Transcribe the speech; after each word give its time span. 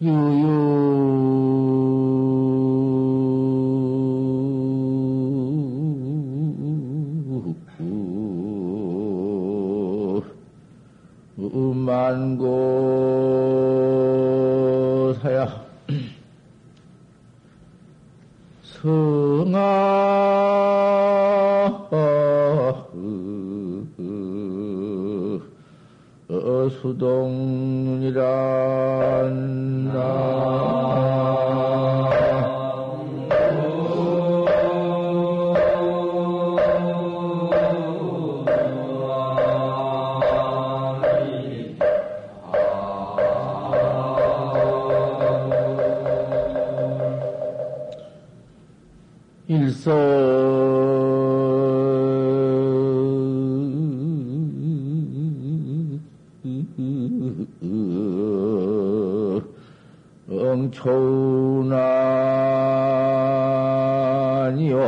유유 0.00 0.67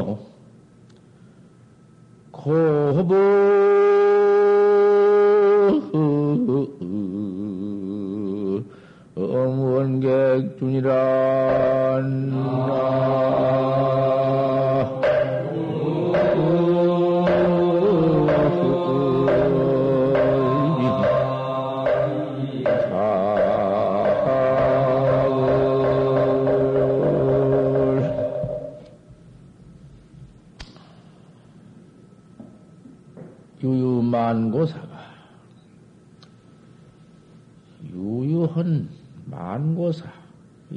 엉초나니요 0.01 0.19
고보 2.33 3.15
엄원객중이란 10.71 12.33
유 12.33 12.41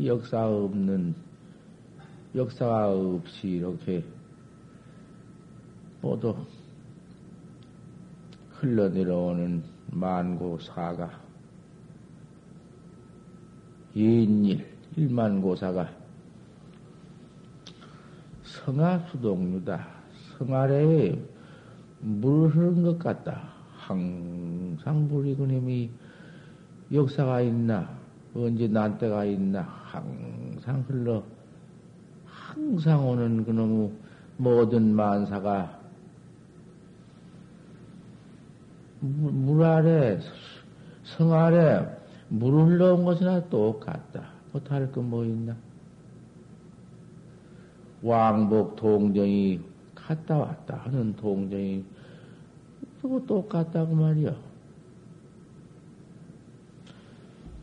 역사 0.05 0.47
없는 0.47 1.15
역사가 2.35 2.91
없이 2.91 3.47
이렇게 3.47 4.03
모두 6.01 6.35
흘러내려오는 8.51 9.63
만고사가 9.91 11.21
인일 13.95 14.67
일만고사가 14.95 15.89
성하수동류다. 18.43 19.87
성아래에 20.37 21.19
물 21.99 22.49
흐른 22.49 22.83
것 22.83 22.99
같다. 22.99 23.53
항상 23.71 25.07
물이 25.07 25.35
그님이 25.35 25.89
역사가 26.91 27.41
있나, 27.41 27.97
언제 28.35 28.67
난 28.67 28.97
때가 28.97 29.25
있나, 29.25 29.61
항상 29.61 30.83
흘러, 30.87 31.23
항상 32.25 33.07
오는 33.07 33.45
그놈의 33.45 33.91
모든 34.37 34.95
만사가 34.95 35.79
물, 38.99 39.31
물 39.31 39.63
아래, 39.63 40.19
성 41.03 41.33
아래 41.33 41.85
물 42.29 42.53
흘러온 42.53 43.05
것이나 43.05 43.47
똑같다. 43.49 44.31
못할 44.51 44.91
거뭐 44.91 45.25
있나? 45.25 45.55
왕복 48.01 48.75
동정이 48.75 49.61
갔다 49.93 50.37
왔다 50.37 50.77
하는 50.77 51.15
동정이 51.15 51.85
그거 53.01 53.19
똑같다고 53.25 53.95
말이야. 53.95 54.33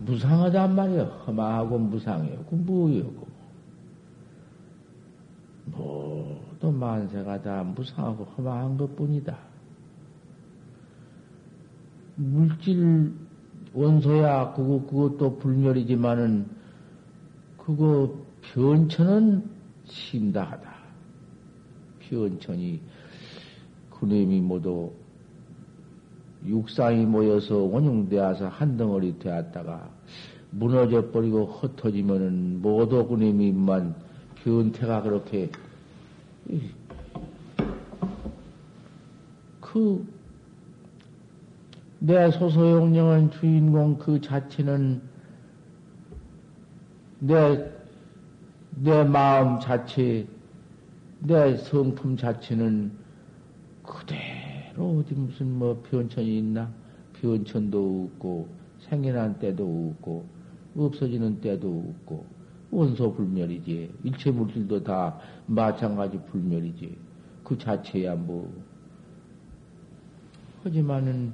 무상하단 0.01 0.75
말이야. 0.75 1.05
험하고 1.05 1.79
무상해요. 1.79 2.45
그 2.49 2.55
뭐예요? 2.55 3.11
모두 5.67 6.73
만세가 6.73 7.43
다 7.43 7.63
무상하고 7.63 8.25
험한 8.25 8.77
것 8.77 8.97
뿐이다. 8.97 9.37
물질 12.17 13.15
원소야, 13.73 14.53
그거, 14.53 14.85
그것도 14.87 15.39
불멸이지만은, 15.39 16.47
그거 17.57 18.15
변천은 18.43 19.49
심다하다. 19.85 20.71
변천이, 22.01 22.81
그놈이 23.91 24.41
모두 24.41 24.93
육상이 26.47 27.07
모여서 27.07 27.57
원흉되어서 27.57 28.49
한 28.49 28.77
덩어리 28.77 29.19
되었다가 29.19 29.91
무너져 30.51 31.11
버리고 31.11 31.47
흩어지면은 31.47 32.63
그놈이만 32.63 33.95
변태가 34.43 35.03
그렇게 35.03 35.51
그 39.61 40.21
내 42.03 42.31
소소용령은 42.31 43.31
주인공 43.31 43.99
그 43.99 44.23
자체는 44.23 45.03
내, 47.19 47.71
내 48.71 49.05
마음 49.05 49.61
자체, 49.61 50.27
내 51.19 51.59
성품 51.59 52.17
자체는 52.17 52.93
그대 53.83 54.30
로 54.75 54.99
어디 54.99 55.15
무슨 55.15 55.59
뭐 55.59 55.83
변천이 55.91 56.39
있나? 56.39 56.73
변천도 57.21 58.11
없고, 58.15 58.49
생겨난 58.81 59.39
때도 59.39 59.95
없고, 59.97 60.27
없어지는 60.77 61.41
때도 61.41 61.95
없고, 62.01 62.25
원소 62.71 63.15
불멸이지. 63.15 63.93
일체 64.05 64.31
물질도 64.31 64.85
다 64.85 65.19
마찬가지 65.47 66.19
불멸이지. 66.31 66.97
그 67.45 67.59
자체야 67.59 68.15
뭐. 68.15 68.53
하지만은, 70.63 71.33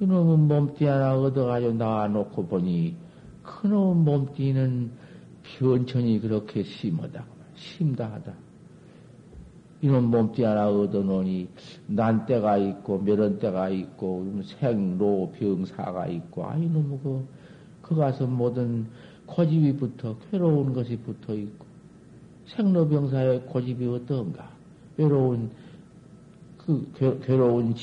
이놈은 0.00 0.40
몸띠 0.46 0.84
하나 0.84 1.18
얻어가지고 1.18 1.72
나와놓고 1.72 2.46
보니, 2.46 2.96
그놈 3.42 4.04
몸띠는 4.04 4.90
변천이 5.42 6.20
그렇게 6.20 6.62
심하다. 6.62 7.24
심다하다. 7.54 8.47
이놈 9.80 10.10
몸띠 10.10 10.42
하나 10.42 10.68
얻어놓으니, 10.68 11.48
난 11.86 12.26
때가 12.26 12.56
있고, 12.56 12.98
멸한 12.98 13.38
때가 13.38 13.68
있고, 13.68 14.42
생로 14.44 15.32
병사가 15.38 16.08
있고, 16.08 16.46
아, 16.46 16.56
이놈의 16.56 16.98
그, 17.02 17.24
그 17.82 17.94
가서 17.94 18.26
모든 18.26 18.86
고집이 19.26 19.76
붙어, 19.76 20.16
괴로운 20.30 20.72
것이 20.72 20.96
붙어 20.96 21.34
있고, 21.34 21.64
생로 22.46 22.88
병사의 22.88 23.42
고집이 23.46 23.86
어떤가? 23.86 24.50
외로운, 24.96 25.50
그, 26.56 26.90
괴, 26.96 27.16
괴로운 27.20 27.74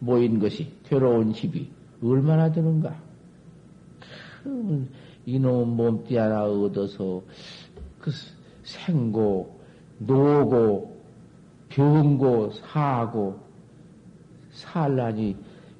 모인 0.00 0.40
것이, 0.40 0.72
괴로운 0.84 1.32
집이 1.32 1.70
얼마나 2.02 2.50
되는가? 2.50 3.00
그러면 4.42 4.88
이놈 5.24 5.76
몸띠 5.76 6.16
하나 6.16 6.44
얻어서 6.44 7.22
그 8.00 8.10
생고, 8.64 9.60
노고, 9.98 10.93
병고, 11.74 12.52
사고, 12.52 13.36
살라니 14.52 15.36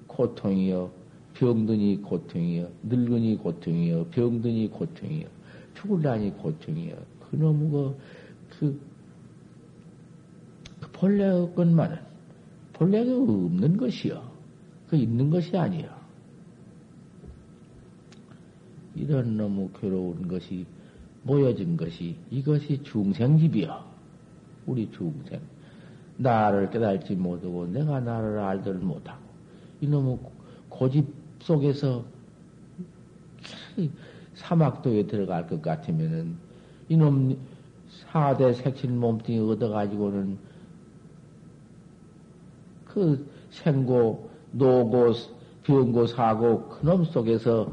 고통이여, 0.08 0.90
병드니 1.34 2.02
고통이여, 2.02 2.68
늙으니 2.82 3.36
고통이여, 3.36 4.06
병드니 4.10 4.70
고통이여, 4.70 5.28
죽을라니 5.74 6.32
고통이여. 6.38 6.96
그놈의 7.30 7.70
그, 7.70 7.96
그, 8.58 8.80
그 10.80 10.90
본래 10.90 11.30
것만은 11.54 11.98
본래가 12.72 13.14
없는 13.16 13.76
것이요. 13.76 14.20
그 14.88 14.96
있는 14.96 15.30
것이 15.30 15.56
아니요. 15.56 15.88
이런 18.96 19.36
너무 19.36 19.70
괴로운 19.80 20.26
것이 20.26 20.66
모여진 21.22 21.76
것이 21.76 22.16
이것이 22.32 22.82
중생집이여. 22.82 23.94
우리 24.66 24.90
중생. 24.90 25.53
나를 26.16 26.70
깨달지 26.70 27.14
못하고 27.14 27.66
내가 27.66 28.00
나를 28.00 28.38
알들 28.38 28.74
못하고 28.74 29.20
이놈의 29.80 30.18
고집 30.68 31.06
속에서 31.40 32.04
사막도에 34.34 35.06
들어갈 35.06 35.46
것 35.46 35.60
같으면은 35.60 36.36
이놈 36.88 37.36
사대 38.10 38.52
색신 38.52 38.98
몸뚱이 38.98 39.38
얻어가지고는 39.50 40.38
그 42.86 43.28
생고, 43.50 44.30
노고, 44.52 45.12
병고, 45.64 46.06
사고, 46.06 46.68
그놈 46.68 47.04
속에서 47.04 47.72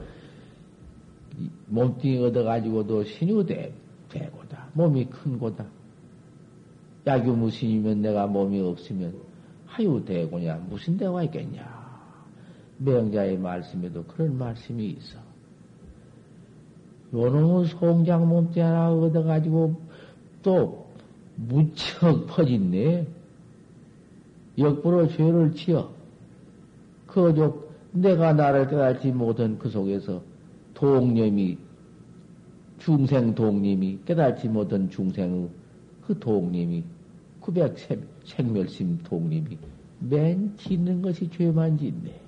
몸뚱이 1.68 2.24
얻어가지고도 2.26 3.04
신유대, 3.04 3.72
대고다. 4.10 4.70
몸이 4.74 5.06
큰 5.06 5.38
고다. 5.38 5.66
야규무신이면 7.06 8.02
내가 8.02 8.28
몸이 8.28 8.60
없으면 8.62 9.16
하유 9.66 10.04
대고냐, 10.06 10.66
무슨 10.70 10.98
대가 10.98 11.24
있겠냐. 11.24 11.82
명자의 12.78 13.38
말씀에도 13.38 14.04
그런 14.04 14.38
말씀이 14.38 14.88
있어. 14.90 15.18
요놈의 17.14 17.68
송장 17.68 18.28
몸뚱이 18.28 18.64
하나 18.64 18.92
얻어가지고 18.92 19.76
또 20.44 20.88
무척 21.36 22.28
퍼진네. 22.28 23.08
역부로 24.58 25.08
죄를 25.08 25.54
지어. 25.54 25.92
그저 27.08 27.56
내가 27.92 28.34
나를 28.34 28.68
깨달지 28.68 29.12
못한 29.12 29.58
그 29.58 29.70
속에서 29.70 30.22
동념이, 30.74 31.58
중생 32.80 33.36
동님이, 33.36 34.00
깨달지 34.06 34.48
못한 34.48 34.90
중생의 34.90 35.50
그 36.12 36.20
동님이, 36.20 36.84
구백 37.40 37.76
생멸심 38.26 39.00
동님이 39.04 39.58
맨 40.00 40.58
짓는 40.58 41.02
것이 41.02 41.30
죄만 41.30 41.78
짓네. 41.78 42.20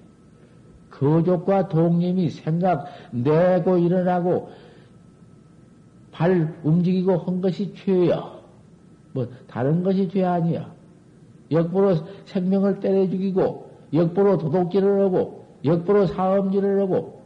거족과 0.90 1.68
동님이 1.68 2.30
생각 2.30 2.88
내고 3.12 3.78
일어나고 3.78 4.52
발 6.12 6.56
움직이고 6.64 7.18
한 7.18 7.42
것이 7.42 7.74
죄야. 7.74 8.40
뭐 9.12 9.28
다른 9.48 9.84
것이 9.84 10.08
죄 10.08 10.24
아니야. 10.24 10.74
역부로 11.52 11.98
생명을 12.26 12.80
때려 12.80 13.10
죽이고 13.10 13.70
역부로 13.94 14.38
도둑질을 14.38 15.02
하고 15.02 15.46
역부로 15.66 16.08
사음질을 16.08 16.80
하고 16.82 17.22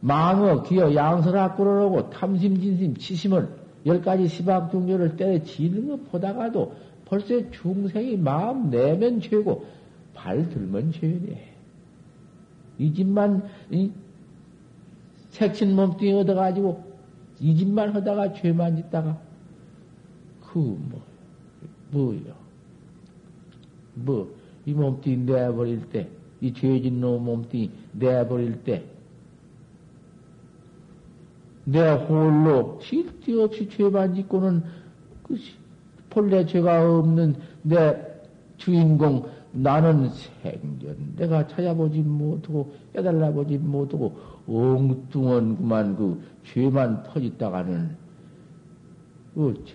망어, 0.00 0.62
기어, 0.62 0.94
양설학구를 0.94 1.82
하고 1.82 2.10
탐심, 2.10 2.60
진심, 2.60 2.96
치심을 2.96 3.65
열 3.86 4.02
가지 4.02 4.28
시박중조를 4.28 5.16
때려 5.16 5.42
지는 5.42 5.88
것 5.88 6.10
보다가도 6.10 6.74
벌써 7.04 7.50
중생이 7.50 8.16
마음 8.16 8.70
내면 8.70 9.20
죄고 9.20 9.64
발 10.12 10.48
들면 10.48 10.92
죄네. 10.92 11.54
이 12.78 12.92
집만 12.92 13.48
이 13.70 13.90
색친 15.30 15.74
몸뚱이 15.74 16.12
얻어가지고 16.12 16.84
이 17.40 17.56
집만 17.56 17.90
하다가 17.94 18.34
죄만 18.34 18.76
짓다가 18.76 19.18
그 20.40 20.58
뭐, 20.58 21.02
뭐요? 21.90 22.34
뭐, 23.94 24.34
이 24.64 24.72
몸뚱이 24.72 25.18
내버릴 25.18 25.88
때, 25.90 26.08
이 26.40 26.52
죄진 26.52 27.00
놈 27.00 27.24
몸뚱이 27.24 27.70
내버릴 27.92 28.62
때, 28.64 28.84
내 31.68 31.80
홀로 31.80 32.78
실데없이 32.80 33.68
죄만 33.68 34.14
짓고는 34.14 34.62
그 35.24 35.36
본래 36.08 36.46
죄가 36.46 36.98
없는 36.98 37.34
내 37.62 38.06
주인공 38.56 39.28
나는 39.50 40.08
생전 40.42 41.14
내가 41.16 41.46
찾아보지 41.48 42.02
못하고 42.02 42.72
깨달아 42.92 43.32
보지 43.32 43.58
못하고 43.58 44.16
엉뚱한 44.46 45.56
그만 45.56 45.96
그 45.96 46.22
죄만 46.44 47.02
터졌다가는 47.02 47.96
어쩌 49.36 49.74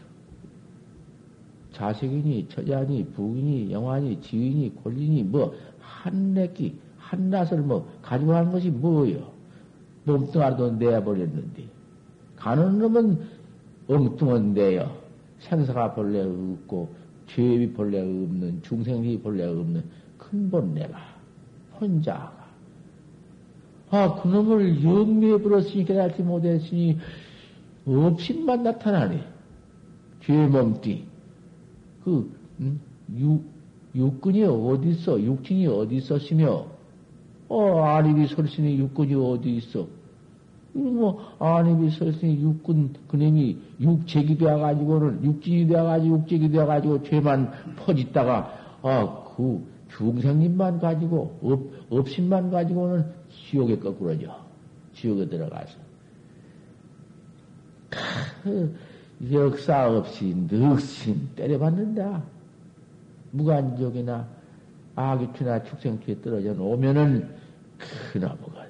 자식이니 1.73 2.47
처자니 2.47 3.05
부인이 3.13 3.71
영환이 3.73 4.21
지인이 4.21 4.75
권리니 4.81 5.23
뭐 5.23 5.53
한내끼 5.79 6.79
한낫을 6.97 7.61
뭐 7.63 7.85
가지고 8.01 8.33
한 8.33 8.49
것이 8.49 8.69
뭐요? 8.69 9.29
몸뚱아리도 10.05 10.71
내버렸는데 10.71 11.80
가는 12.41 12.79
놈은 12.79 13.21
엉뚱한데요. 13.87 14.91
생사가 15.41 15.93
본래 15.93 16.21
없고 16.21 16.89
죄비 17.27 17.73
본래 17.73 17.99
없는 18.01 18.63
중생이 18.63 19.19
본래 19.19 19.45
없는 19.45 19.83
근본 20.17 20.73
내가 20.73 20.97
혼자가 21.79 22.33
아 23.91 24.21
그놈을 24.21 24.83
영미해 24.83 25.39
버렸으니 25.39 25.85
깨닫지 25.85 26.23
못했으니 26.23 26.97
없인만 27.85 28.63
나타나네. 28.63 29.23
죄 30.21 30.47
몸띠 30.47 31.05
그 32.03 32.31
음? 32.59 32.79
육, 33.17 33.43
육근이 33.93 34.43
어디 34.45 34.89
있어? 34.89 35.21
육진이 35.21 35.67
어디 35.67 35.97
있었으며 35.97 36.65
어 37.49 37.83
아립이 37.83 38.27
설신이 38.27 38.79
육근이 38.79 39.13
어디 39.13 39.57
있어? 39.57 40.00
뭐 40.73 41.35
아닙이 41.39 41.89
설신이 41.91 42.41
육근 42.41 42.93
그놈이 43.07 43.57
육책이 43.79 44.37
되어가지고는 44.37 45.23
육진이 45.23 45.67
되어가지고 45.67 46.19
육책이 46.19 46.49
되어가지고 46.51 47.03
죄만 47.03 47.51
퍼짓다가 47.77 48.79
아 48.83 49.21
그 49.35 49.65
중생님만 49.97 50.79
가지고 50.79 51.39
업 51.41 51.61
업신만 51.89 52.51
가지고는 52.51 53.05
지옥에 53.29 53.77
거꾸러져 53.79 54.37
지옥에 54.93 55.27
들어가서 55.27 55.77
그 58.43 58.75
역사 59.31 59.89
없이 59.89 60.33
넋신 60.33 61.29
때려받는다. 61.35 62.23
무간적이나 63.31 64.27
아기추나 64.95 65.63
축생추에 65.63 66.21
떨어져 66.21 66.53
오면은 66.53 67.29
그놈가 68.11 68.60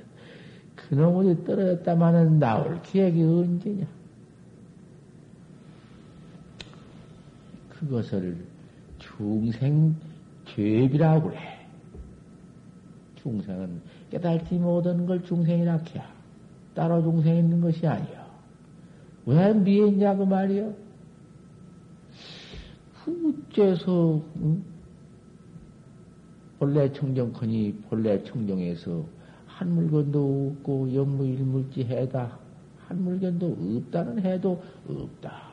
그놈이 0.91 1.45
떨어졌다마는 1.45 2.37
나올 2.37 2.81
기획이 2.81 3.23
언제냐? 3.23 3.87
그것을 7.69 8.35
중생 8.99 9.95
죄비라고 10.47 11.29
그래. 11.29 11.65
중생은 13.15 13.81
깨달지 14.09 14.55
못한 14.55 15.05
걸 15.05 15.23
중생이라 15.23 15.77
해야 15.77 16.13
따로 16.75 17.01
중생 17.01 17.37
있는 17.37 17.61
것이 17.61 17.87
아니야. 17.87 18.27
왜 19.25 19.53
미했냐고 19.53 20.25
말이요? 20.25 20.73
후째서 22.95 24.21
응? 24.41 24.61
본래 26.59 26.91
청정커니 26.91 27.83
본래 27.87 28.21
청정에서 28.25 29.20
한 29.61 29.75
물건도 29.75 30.55
없고 30.57 30.91
영무일물지 30.91 31.83
해다 31.83 32.39
한 32.87 33.03
물건도 33.03 33.57
없다는 33.77 34.25
해도 34.25 34.63
없다. 34.89 35.51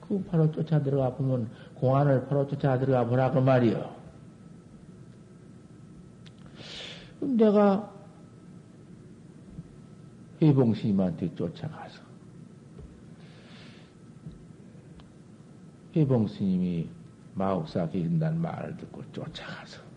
그 0.00 0.24
바로 0.24 0.50
쫓아 0.50 0.82
들어가 0.82 1.14
보면 1.14 1.48
공안을 1.76 2.26
바로 2.26 2.48
쫓아 2.48 2.76
들어가 2.76 3.04
보라고 3.06 3.40
말이요. 3.40 3.94
내가 7.20 7.94
회봉스님한테 10.42 11.36
쫓아가서 11.36 12.02
회봉스님이 15.94 16.88
마옥사 17.34 17.88
계신다는 17.90 18.40
말을 18.40 18.76
듣고 18.76 19.04
쫓아가서 19.12 19.87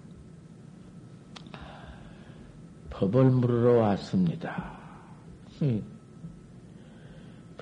법을 3.01 3.31
물으러 3.31 3.79
왔습니다. 3.79 4.77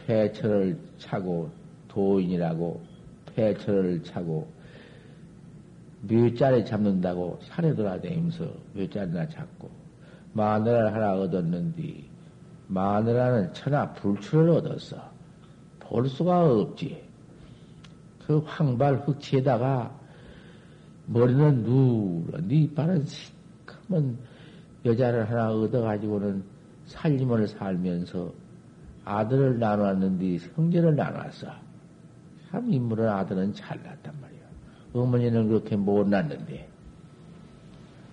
폐철을 0.05 0.77
차고 0.97 1.49
도인이라고 1.87 2.81
폐철을 3.27 4.03
차고 4.03 4.51
묘자리 6.01 6.65
잡는다고 6.65 7.39
산에 7.43 7.73
돌아다니면서 7.73 8.51
묘자리나 8.73 9.29
잡고 9.29 9.69
마늘을 10.33 10.93
하나 10.93 11.13
얻었는데 11.13 12.03
마누라는 12.67 13.53
천하 13.53 13.93
불출을 13.93 14.49
얻었어. 14.49 14.97
볼 15.79 16.09
수가 16.09 16.51
없지. 16.51 17.01
그 18.27 18.39
황발 18.39 19.07
흑치에다가 19.07 19.97
머리는 21.05 21.63
누런, 21.63 22.51
이발은 22.51 23.05
시커먼 23.05 24.17
여자를 24.85 25.29
하나 25.29 25.51
얻어가지고는 25.51 26.43
살림을 26.85 27.47
살면서 27.47 28.31
아들을 29.05 29.59
나눴는데 29.59 30.39
성질을 30.39 30.95
나눴어. 30.95 31.51
참 32.49 32.71
인물은 32.71 33.07
아들은 33.07 33.53
잘 33.53 33.77
났단 33.83 34.13
말이야. 34.21 34.39
어머니는 34.93 35.47
그렇게 35.47 35.75
못 35.75 36.07
났는데. 36.07 36.67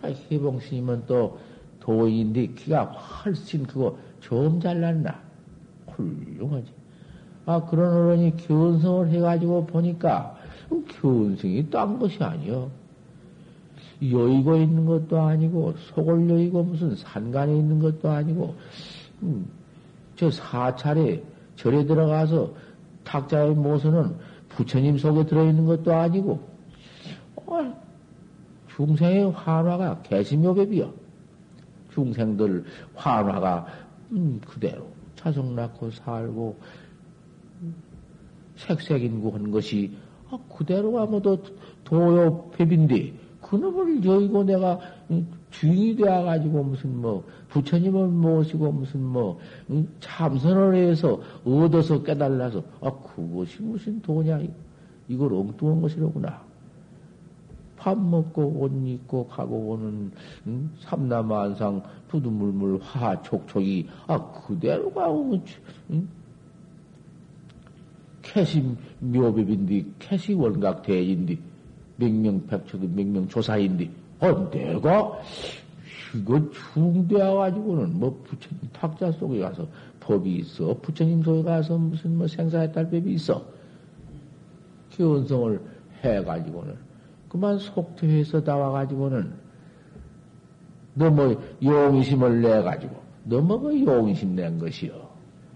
아, 0.03 0.09
희봉 0.09 0.61
스님은 0.61 1.05
또 1.07 1.39
도인인데 1.81 2.49
키가 2.49 2.85
훨씬 2.85 3.67
크고 3.67 3.99
좀 4.21 4.61
잘났나. 4.61 5.21
훌륭하지. 5.87 6.67
아, 7.47 7.65
그런 7.65 7.93
어른이 7.93 8.37
견성을 8.37 9.09
해가지고 9.09 9.67
보니까 9.67 10.37
견성이 11.01 11.69
딴 11.71 11.99
것이 11.99 12.23
아니여. 12.23 12.71
여의고 14.03 14.57
있는 14.57 14.87
것도 14.87 15.21
아니고, 15.21 15.75
속을 15.95 16.29
여의고 16.29 16.63
무슨 16.63 16.95
산간에 16.95 17.57
있는 17.57 17.79
것도 17.79 18.09
아니고, 18.11 18.55
음, 19.23 19.47
저 20.17 20.31
사찰에 20.31 21.23
절에 21.57 21.85
들어가서 21.85 22.53
탁자의 23.05 23.55
모서는 23.55 24.17
부처님 24.51 24.99
속에 24.99 25.27
들어있는 25.27 25.65
것도 25.67 25.95
아니고, 25.95 26.41
어, 27.37 27.83
중생의 28.77 29.33
환화가 29.33 30.03
개심요법이여. 30.03 31.07
중생들 31.97 32.65
환화가 32.95 33.67
음, 34.13 34.39
그대로 34.47 34.87
자석 35.17 35.53
낳고 35.55 35.91
살고 35.91 36.59
색색인구 38.57 39.35
한 39.35 39.51
것이 39.51 39.97
아, 40.31 40.39
그대로가 40.55 41.07
뭐도 41.07 41.43
도요법인데 41.85 43.15
그놈을 43.49 44.05
여의고 44.05 44.45
내가 44.45 44.79
주인이 45.51 45.97
되어가지고 45.97 46.65
무슨 46.65 47.01
뭐 47.01 47.25
부처님을 47.49 48.09
모시고 48.09 48.73
무슨 48.73 49.03
뭐 49.03 49.39
참선을 50.01 50.75
해서 50.75 51.21
얻어서 51.45 52.03
깨달아서 52.03 52.63
아 52.81 52.91
그것이 52.91 53.63
무슨 53.63 54.01
도냐 54.03 54.41
이걸 55.09 55.33
엉뚱한 55.33 55.81
것이로구나. 55.81 56.45
밥 57.77 57.97
먹고 57.97 58.43
옷 58.43 58.73
입고 58.85 59.29
가고 59.29 59.57
오는 59.71 60.11
음, 60.47 60.75
삼남만상 60.81 61.83
부두물물 62.09 62.81
화 62.83 63.21
촉촉이 63.23 63.87
아 64.09 64.19
그대로가 64.33 65.13
음? 65.91 66.09
캐시 68.23 68.65
묘법인데 68.99 69.85
캐시 70.01 70.35
원각 70.35 70.83
대인데 70.83 71.39
명명백초도 71.97 72.89
명명조사인데 72.89 73.91
어 74.21 74.51
내가 74.51 75.19
이거 76.15 76.51
중대해가지고는 76.73 77.99
뭐 77.99 78.23
부처님 78.25 78.61
탁자 78.73 79.13
속에 79.13 79.41
가서 79.41 79.67
법이 80.01 80.37
있어 80.37 80.75
부처님 80.81 81.23
속에 81.23 81.43
가서 81.43 81.77
무슨 81.77 82.17
뭐 82.17 82.27
생사했달 82.27 82.91
법이 82.91 83.13
있어 83.15 83.45
기원성을 84.91 85.61
해가지고는 86.03 86.77
그만 87.29 87.59
속퇴해서 87.59 88.41
나와가지고는 88.41 89.47
너뭐 90.95 91.43
용심을 91.63 92.41
내가지고 92.41 92.97
너뭐 93.25 93.61
그 93.61 93.85
용심 93.85 94.35
낸 94.35 94.59
것이요. 94.59 94.93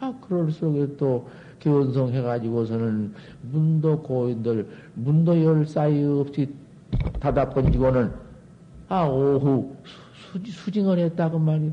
아 0.01 0.13
그럴 0.21 0.51
속에 0.51 0.97
또 0.97 1.29
견성해가지고서는 1.61 3.15
문도 3.43 4.03
고인들 4.03 4.69
문도 4.95 5.45
열 5.45 5.67
사이 5.67 6.05
없이 6.05 6.49
닫아 7.21 7.51
번지고는 7.51 8.13
아 8.89 9.05
오후 9.05 9.77
수, 10.15 10.39
수징을 10.45 10.99
했다고 10.99 11.39
말이요. 11.39 11.73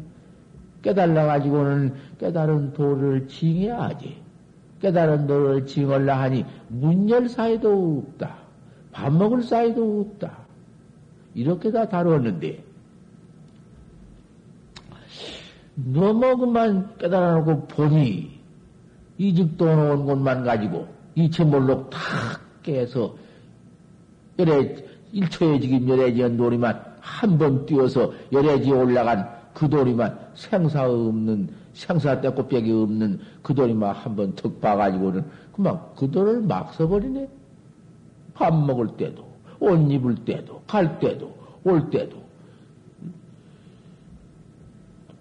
깨달아가지고는 0.84 1.94
깨달은 2.20 2.74
도를 2.74 3.28
징해야지. 3.28 4.18
깨달은 4.82 5.26
도를 5.26 5.66
징을라 5.66 6.22
하니 6.22 6.46
문 6.70 7.10
열 7.10 7.28
사이도 7.28 8.06
없다. 8.08 8.38
밥 8.92 9.12
먹을 9.12 9.42
사이도 9.42 10.02
없다. 10.02 10.38
이렇게 11.34 11.72
다 11.72 11.88
다루었는데, 11.88 12.64
너무 15.76 16.38
그만 16.38 16.98
깨달아놓고 16.98 17.68
보니, 17.68 18.37
이직도 19.18 19.66
놓은 19.66 20.06
곳만 20.06 20.44
가지고, 20.44 20.88
이체몰록 21.16 21.90
다 21.90 21.98
깨서, 22.64 23.16
열애, 24.40 24.76
일초에 25.12 25.60
지긴 25.60 25.88
열애지연 25.90 26.38
놀이만 26.38 26.80
한 27.00 27.38
번 27.38 27.66
뛰어서 27.66 28.12
열애지에 28.32 28.72
올라간 28.72 29.28
그 29.54 29.68
돌이만 29.70 30.20
생사 30.36 30.88
없는, 30.88 31.50
생사 31.74 32.20
떼꽃벽이 32.22 32.72
없는 32.72 33.20
그 33.42 33.54
돌이만 33.56 33.96
한 33.96 34.16
번 34.16 34.36
턱 34.36 34.60
봐가지고는 34.62 35.24
그만 35.54 35.80
그 35.96 36.10
돌을 36.12 36.42
막 36.42 36.74
써버리네. 36.74 37.28
밥 38.36 38.54
먹을 38.54 38.88
때도, 38.98 39.26
옷 39.60 39.92
입을 39.92 40.16
때도, 40.26 40.62
갈 40.68 41.00
때도, 41.00 41.36
올 41.64 41.90
때도. 41.90 42.16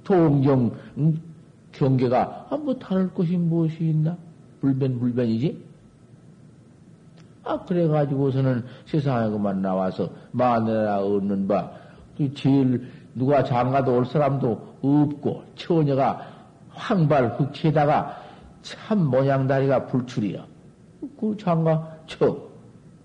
동경, 0.05 0.71
음, 0.99 1.21
경계가, 1.77 2.47
아, 2.51 2.57
뭐, 2.57 2.75
다를 2.79 3.13
것이 3.13 3.37
무엇이 3.37 3.77
있나? 3.81 4.17
불변, 4.61 4.99
불변이지? 4.99 5.65
아, 7.45 7.65
그래 7.65 7.87
가지고서는 7.87 8.65
세상에 8.87 9.31
그만 9.31 9.63
나와서 9.63 10.11
마누라 10.33 11.01
얻는 11.01 11.47
바, 11.47 11.71
그 12.17 12.33
제일 12.35 12.89
누가 13.15 13.45
장가도 13.45 13.95
올 13.95 14.07
사람도 14.07 14.77
없고, 14.83 15.45
처녀가 15.55 16.27
황발 16.71 17.39
흑치에다가 17.39 18.17
참 18.63 19.07
모양다리가 19.07 19.87
불출이야. 19.87 20.45
그 21.21 21.37
장가 21.39 21.99
쳐. 22.07 22.37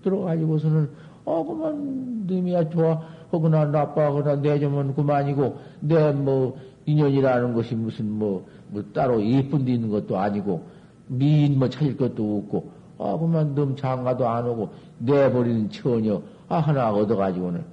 들어가지고서는, 0.02 0.90
어, 1.24 1.44
그만, 1.44 2.26
님이야 2.26 2.68
좋아, 2.70 3.00
하거나 3.30 3.66
나빠하거나 3.66 4.36
내점은 4.36 4.94
그만이고, 4.94 5.58
내 5.80 6.10
뭐, 6.12 6.58
인연이라는 6.86 7.54
것이 7.54 7.74
무슨 7.74 8.10
뭐, 8.10 8.46
뭐 8.68 8.82
따로 8.92 9.24
예쁜 9.24 9.64
데 9.64 9.72
있는 9.72 9.88
것도 9.88 10.18
아니고, 10.18 10.66
미인 11.08 11.58
뭐 11.58 11.68
찾을 11.68 11.96
것도 11.96 12.38
없고, 12.38 12.72
아, 12.98 13.16
그만 13.18 13.54
놈 13.54 13.76
장가도 13.76 14.28
안 14.28 14.46
오고, 14.46 14.72
내버리는 14.98 15.70
처녀, 15.70 16.22
아, 16.48 16.58
하나 16.58 16.92
얻어가지고는, 16.92 17.64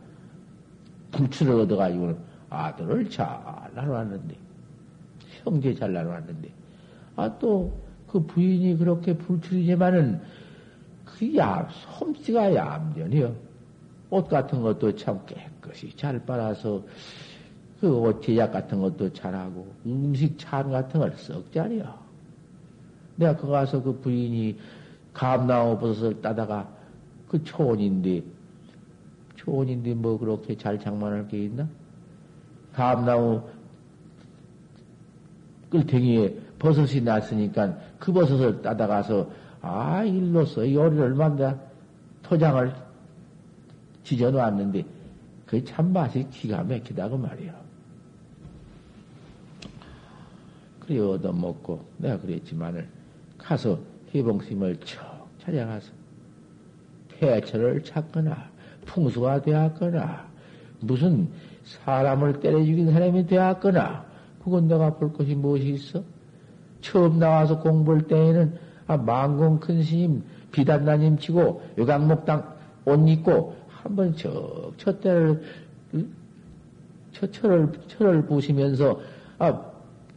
불출을 1.11 1.61
얻어가지고는 1.61 2.17
아들을 2.49 3.09
잘 3.09 3.27
나눠왔는데, 3.73 4.35
형제 5.43 5.73
잘 5.73 5.93
나눠왔는데, 5.93 6.49
아, 7.15 7.37
또, 7.39 7.73
그 8.07 8.19
부인이 8.19 8.77
그렇게 8.77 9.15
불출이지만은, 9.15 10.21
그 11.05 11.35
야, 11.37 11.67
솜씨가 11.97 12.55
얌전해요. 12.55 13.33
옷 14.09 14.27
같은 14.27 14.61
것도 14.61 14.95
참 14.95 15.19
깨끗이 15.25 15.95
잘 15.95 16.23
빨아서 16.25 16.83
그옷 17.79 18.21
제작 18.21 18.51
같은 18.51 18.81
것도 18.81 19.13
잘하고 19.13 19.67
음식 19.85 20.37
찬 20.37 20.69
같은 20.69 20.99
걸 20.99 21.13
썩 21.17 21.51
잘해요. 21.51 21.93
내가 23.15 23.35
거 23.35 23.47
가서 23.47 23.81
그 23.81 23.93
부인이 23.99 24.57
감나무 25.13 25.77
버섯을 25.79 26.21
따다가 26.21 26.67
그 27.27 27.43
초원인데 27.43 28.23
초원인데 29.35 29.93
뭐 29.93 30.17
그렇게 30.17 30.55
잘 30.57 30.79
장만할 30.79 31.27
게 31.27 31.45
있나? 31.45 31.67
감나무 32.73 33.41
끌탱이에 35.69 36.35
버섯이 36.59 37.01
났으니까 37.01 37.77
그 37.99 38.11
버섯을 38.11 38.61
따다가서 38.61 39.29
아, 39.61 40.03
일로서 40.03 40.61
요리를 40.71 41.03
얼마나 41.03 41.59
토장을 42.23 42.73
지져 44.03 44.31
놓았는데, 44.31 44.85
그 45.45 45.63
참 45.65 45.91
맛이 45.91 46.25
기가 46.29 46.63
막히다고 46.63 47.17
말이야. 47.17 47.53
그래, 50.89 50.99
얻어먹고, 51.01 51.85
내가 51.97 52.19
그랬지만은, 52.19 52.87
가서 53.37 53.77
해봉심을 54.15 54.77
척 54.77 55.29
찾아가서, 55.37 55.91
폐철을 57.09 57.83
찾거나, 57.83 58.49
풍수가 58.85 59.43
되었거나, 59.43 60.27
무슨 60.79 61.29
사람을 61.63 62.39
때려 62.39 62.63
죽인 62.65 62.91
사람이 62.91 63.27
되었거나, 63.27 64.03
그건 64.43 64.67
내가 64.67 64.95
볼 64.95 65.13
것이 65.13 65.35
무엇이 65.35 65.69
있어? 65.73 66.03
처음 66.81 67.19
나와서 67.19 67.59
공부할 67.59 68.07
때에는 68.07 68.57
아, 68.87 68.97
망공 68.97 69.59
큰 69.59 69.83
스님, 69.83 70.23
비단나님 70.51 71.19
치고, 71.19 71.61
요강목당 71.77 72.55
옷 72.85 73.07
입고, 73.07 73.55
한번 73.67 74.15
저, 74.15 74.71
첫대를, 74.77 75.43
첫 77.11 77.31
철을, 77.31 77.71
철을 77.87 78.25
부시면서, 78.25 78.99
아, 79.37 79.68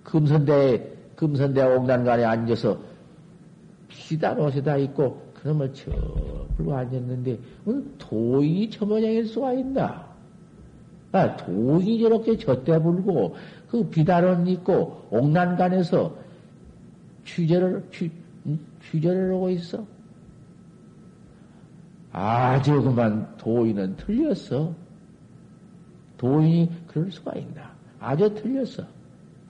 금선대, 0.05 0.93
금선대 1.17 1.63
옥단간에 1.63 2.25
앉아서, 2.25 2.79
비단 3.89 4.39
옷에다 4.41 4.77
입고, 4.77 5.33
그러면 5.35 5.73
저, 5.75 5.91
불고 6.57 6.75
앉았는데, 6.75 7.39
도이 7.99 8.71
저 8.71 8.85
모양일 8.87 9.27
수가 9.27 9.53
있나? 9.55 10.07
아, 11.13 11.37
도이 11.37 12.01
저렇게 12.01 12.37
젖대 12.37 12.81
불고, 12.81 13.37
그 13.69 13.89
비단원 13.89 14.47
있고, 14.49 15.07
옥난간에서 15.11 16.15
취재를, 17.25 17.85
취, 17.93 18.11
취재를 18.91 19.35
하고 19.35 19.51
있어. 19.51 19.85
아주 22.13 22.83
그만 22.83 23.37
도인은 23.39 23.97
틀렸어. 23.97 24.75
도인이 26.19 26.71
그럴 26.87 27.11
수가 27.11 27.33
있나. 27.39 27.73
아주 27.99 28.33
틀렸어. 28.35 28.85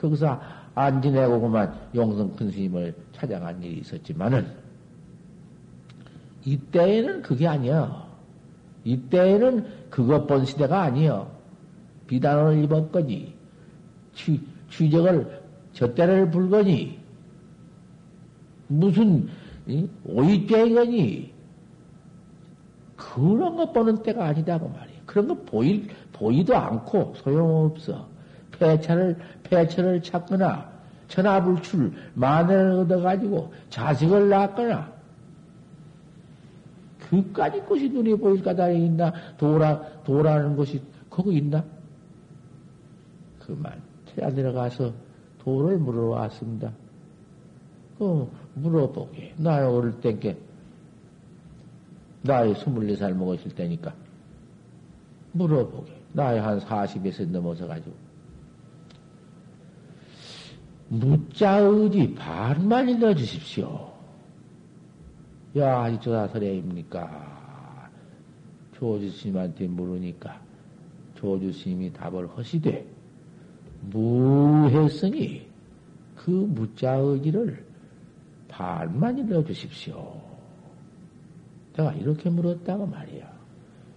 거기서 0.03 0.41
안 0.75 1.01
지내고 1.01 1.41
그만 1.41 1.73
용성 1.95 2.35
큰 2.35 2.51
스님을 2.51 2.95
찾아간 3.13 3.63
일이 3.63 3.79
있었지만은, 3.79 4.47
이때에는 6.45 7.23
그게 7.23 7.47
아니야. 7.47 8.05
이때에는 8.85 9.65
그것 9.91 10.27
본 10.27 10.45
시대가 10.45 10.83
아니야. 10.83 11.29
비단을 12.09 12.65
입었거니, 12.65 13.33
취, 14.13 14.41
취적을, 14.69 15.41
젖대를 15.73 16.31
불거니, 16.31 16.99
무슨, 18.67 19.29
오이죄거니, 20.05 21.33
그런 22.97 23.57
거 23.57 23.73
보는 23.73 24.03
때가 24.03 24.27
아니다고 24.27 24.69
말이야. 24.69 24.97
그런 25.07 25.29
거 25.29 25.35
보일, 25.35 25.89
보이도 26.13 26.57
않고 26.57 27.15
소용없어. 27.19 28.12
폐차를, 28.63 29.17
폐차를 29.43 30.03
찾거나, 30.03 30.71
천하불출, 31.09 31.93
만회를 32.15 32.71
얻어가지고 32.81 33.53
자식을 33.71 34.29
낳거나, 34.29 34.93
그까지 37.01 37.65
것이 37.67 37.89
눈에 37.91 38.15
보일 38.15 38.43
까닭에 38.43 38.79
있나? 38.79 39.13
도라, 39.37 40.03
도라는 40.05 40.57
것이 40.57 40.81
거기 41.11 41.37
있나? 41.37 41.65
그만, 43.41 43.83
태아 44.07 44.31
내려가서 44.31 44.93
도를 45.41 45.79
물어왔습니다. 45.79 46.73
그, 47.99 48.31
물어보게. 48.55 49.35
나 49.39 49.69
어릴 49.69 50.01
때께, 50.01 50.39
나이 52.23 52.55
24살 52.55 53.13
먹었을 53.15 53.51
때니까, 53.55 53.93
물어보게. 55.33 55.93
나이 56.13 56.39
한 56.39 56.61
40에서 56.61 57.29
넘어서 57.29 57.67
가지고. 57.67 58.12
무자 60.93 61.57
의지 61.57 62.15
반만 62.15 62.87
일러주십시오. 62.87 63.91
야, 65.57 65.89
이조사 65.89 66.29
설레입니까? 66.29 67.89
조주스님한테 68.75 69.69
물으니까 69.69 70.39
조주스님이 71.15 71.95
답을 71.95 72.29
하시되 72.37 72.87
무했으니 73.89 75.49
그 76.15 76.31
무자 76.31 76.97
의지를 76.97 77.65
반만 78.49 79.17
일러주십시오. 79.17 80.21
내가 81.75 81.95
이렇게 81.95 82.29
물었다고 82.29 82.87
말이야. 82.87 83.33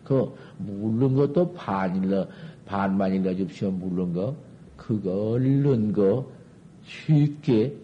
그 0.06 0.34
물른 0.60 1.14
것도 1.16 1.52
반 1.52 2.02
일러 2.02 2.26
반만 2.66 3.14
일러주십시오. 3.14 3.72
물른 3.72 4.14
거 4.14 4.34
그거 4.78 5.32
얼른 5.32 5.92
거 5.92 6.34
쉽게 6.86 7.76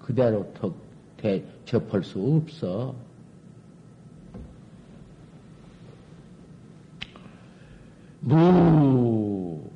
그대로 0.00 0.52
턱 0.54 0.74
대, 1.16 1.42
접할 1.64 2.04
수 2.04 2.20
없어. 2.20 2.94
무 8.20 9.68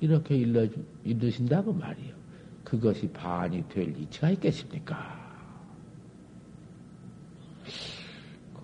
이렇게 0.00 0.36
일러 0.36 0.66
일르신다고 1.04 1.72
말이요. 1.72 2.14
그것이 2.62 3.08
반이 3.10 3.68
될 3.68 3.96
이치가 3.98 4.30
있겠습니까? 4.30 5.22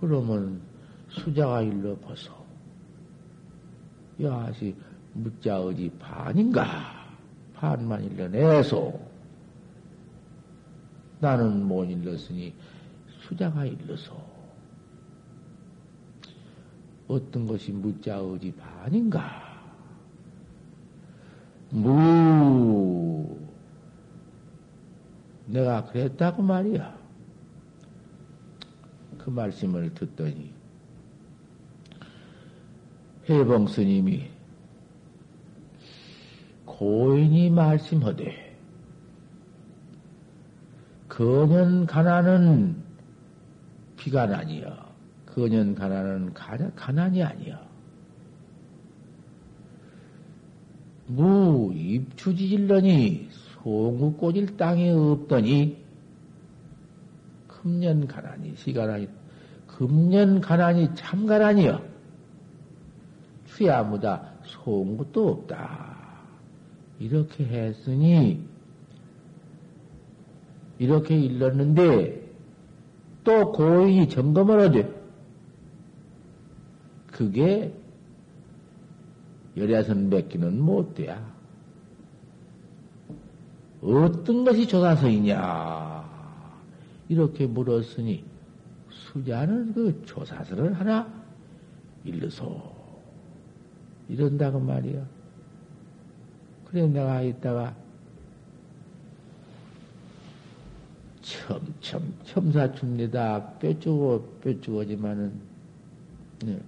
그러면 0.01 0.61
수자가 1.09 1.63
일러 1.63 1.97
벗어. 1.99 2.45
야시 4.23 4.75
무자어지 5.15 5.91
반인가? 5.99 7.00
반만 7.61 8.03
일러내소. 8.03 8.99
나는 11.21 11.63
못 11.67 11.85
일렀으니 11.85 12.55
수자가 13.21 13.67
일러서 13.67 14.17
어떤 17.07 17.47
것이 17.47 17.71
무자의지 17.71 18.55
반인가? 18.55 19.51
무 21.69 23.39
내가 25.45 25.85
그랬다고 25.85 26.43
말이야. 26.43 26.99
그 29.19 29.29
말씀을 29.29 29.93
듣더니 29.93 30.51
해봉 33.29 33.67
스님이 33.67 34.31
고인이 36.81 37.51
말씀하되 37.51 38.57
거년 41.11 41.85
가난은 41.85 42.75
비가 43.99 44.23
아니여. 44.23 44.91
거년 45.27 45.75
가난은 45.75 46.33
가난이 46.33 47.23
아니여. 47.23 47.61
무 51.09 51.71
입추지질러니 51.75 53.29
송구 53.63 54.17
꽂을 54.17 54.57
땅이 54.57 54.89
없더니 54.89 55.85
금년 57.47 58.07
가난이 58.07 58.57
시가난이 58.57 59.07
금년 59.67 60.41
가난이 60.41 60.95
참 60.95 61.27
가난이여. 61.27 61.83
추야무다 63.45 64.33
송구도 64.45 65.29
없다. 65.29 65.90
이렇게 67.01 67.45
했으니 67.45 68.45
이렇게 70.79 71.19
일렀는데 71.19 72.21
또 73.25 73.53
고인이 73.53 74.09
점검을 74.09 74.61
하되 74.61 75.01
그게 77.07 77.75
열야선 79.57 80.09
맺기는 80.11 80.61
못 80.61 80.95
돼야. 80.95 81.31
어떤 83.83 84.45
것이 84.45 84.67
조사서이냐? 84.69 86.09
이렇게 87.09 87.47
물었으니 87.47 88.25
수자는 88.91 89.73
그 89.73 90.03
조사서를 90.05 90.75
하나 90.75 91.13
일러서 92.05 92.75
이런다고 94.09 94.61
말이야. 94.61 95.20
그래 96.71 96.87
내가 96.87 97.21
이따가 97.21 97.75
첨첨 101.21 102.15
첨사춥니다. 102.25 103.45
뼈쭈고 103.59 104.39
뼈쭈고지만은 104.41 105.33
네. 106.45 106.61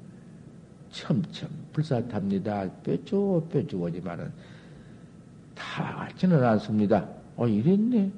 첨첨 0.91 1.49
불사탑니다. 1.73 2.69
뼈쭈고 2.83 3.47
뼈쭈고지만은 3.49 4.33
타와 5.55 6.07
같지는 6.07 6.43
않습니다. 6.45 7.09
어 7.37 7.47
이랬네. 7.47 8.11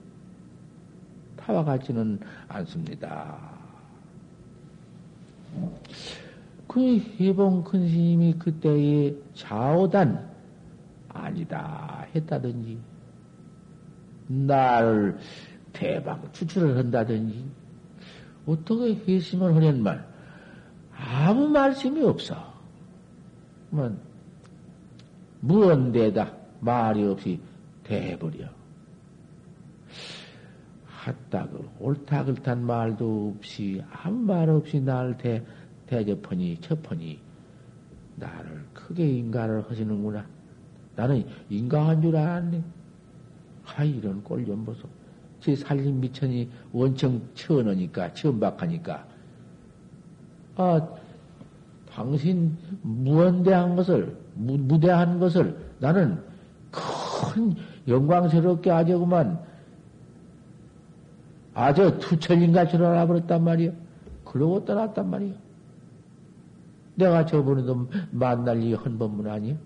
타와 1.37 1.65
같지는 1.65 2.19
않습니다. 2.49 3.39
그 6.67 6.99
해봉 7.21 7.63
큰 7.63 7.87
스님이 7.87 8.35
그때의 8.39 9.19
좌우단 9.35 10.34
아니다 11.35 12.07
했다든지 12.15 12.79
나를 14.29 15.19
대박 15.73 16.33
추출을 16.33 16.77
한다든지 16.79 17.45
어떻게 18.47 18.95
회심을 18.95 19.55
하련말 19.55 20.07
아무 20.97 21.49
말씀이 21.49 22.03
없어. 22.05 22.55
그러면 23.71 23.99
무언데다 25.41 26.33
말이 26.61 27.05
없이 27.05 27.41
대해버려. 27.83 28.49
핫다그 30.87 31.71
옳다 31.81 32.25
그렇단 32.25 32.65
말도 32.65 33.35
없이 33.37 33.83
아무 33.93 34.21
말 34.21 34.49
없이 34.49 34.81
나를 34.81 35.19
대, 35.19 35.45
대접하니 35.87 36.61
첩하니 36.61 37.19
나를 38.17 38.65
크게 38.73 39.07
인가를 39.07 39.69
하시는구나. 39.69 40.34
나는 40.97 41.27
인가한 41.49 42.01
줄 42.01 42.17
알았네. 42.17 42.63
하 43.65 43.85
이런 43.85 44.23
꼴 44.23 44.45
좀 44.45 44.65
보소. 44.65 44.89
제 45.41 45.55
살림 45.57 46.01
미천이 46.01 46.49
원청 46.73 47.21
천원이니까, 47.35 48.15
천박하니까. 48.15 49.07
아, 50.57 50.89
당신 51.91 52.57
무언대한 52.83 53.77
것을 53.77 54.17
무대한 54.35 55.19
것을 55.19 55.57
나는 55.79 56.19
큰 56.71 57.55
영광스럽게 57.87 58.71
아주 58.71 58.99
그만 58.99 59.39
아주 61.53 61.99
투철인같이 61.99 62.77
알아버렸단 62.77 63.45
말이요. 63.45 63.73
그러고 64.25 64.65
떠났단 64.65 65.09
말이요. 65.09 65.35
내가 66.97 67.27
저번에도 67.27 67.89
만날 68.11 68.63
이 68.63 68.73
헌법문 68.75 69.29
아니요? 69.29 69.57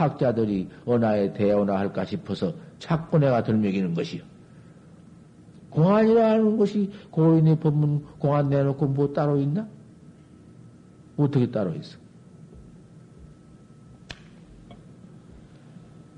학자들이 0.00 0.68
언하에 0.86 1.32
대언하 1.32 1.78
할까 1.78 2.04
싶어서 2.04 2.54
자꾸 2.78 3.18
내가 3.18 3.42
들먹이는 3.42 3.94
것이요. 3.94 4.22
공안이라는 5.70 6.56
것이 6.56 6.90
고인의 7.10 7.60
법문 7.60 8.04
공안 8.18 8.48
내놓고 8.48 8.86
뭐 8.86 9.12
따로 9.12 9.38
있나? 9.38 9.68
어떻게 11.16 11.50
따로 11.50 11.72
있어? 11.74 11.98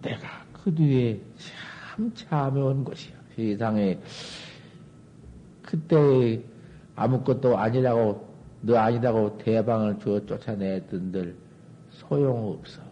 내가 0.01 0.29
그 0.53 0.75
뒤에 0.75 1.21
참 1.37 2.13
참여한 2.15 2.85
것이야. 2.85 3.15
세상에 3.35 3.99
그때 5.63 6.43
아무것도 6.95 7.57
아니라고 7.57 8.29
너 8.61 8.77
아니라고 8.77 9.39
대방을 9.39 9.99
주어 9.99 10.25
쫓아내던들 10.25 11.35
소용없어. 11.91 12.92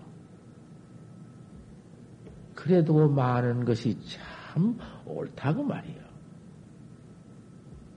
그래도 2.61 3.09
많은 3.09 3.65
것이 3.65 3.97
참 4.05 4.79
옳다고 5.07 5.63
말이요. 5.63 6.11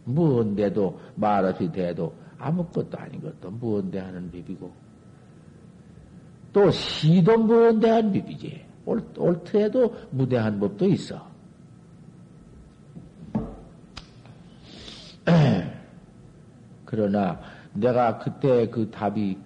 무언데도 0.06 1.02
말없이 1.16 1.70
돼도 1.70 2.16
아무것도 2.38 2.98
아닌 2.98 3.22
것도 3.22 3.52
무언데 3.52 4.00
하는 4.00 4.32
비비고 4.32 4.72
또 6.54 6.72
시도 6.72 7.38
무언데 7.38 7.90
한 7.90 8.14
비비지. 8.14 8.66
옳트에도 8.86 9.96
무대한 10.12 10.60
법도 10.60 10.86
있어. 10.88 11.28
그러나 16.86 17.40
내가 17.74 18.18
그때 18.20 18.70
그 18.70 18.90
답이 18.92 19.38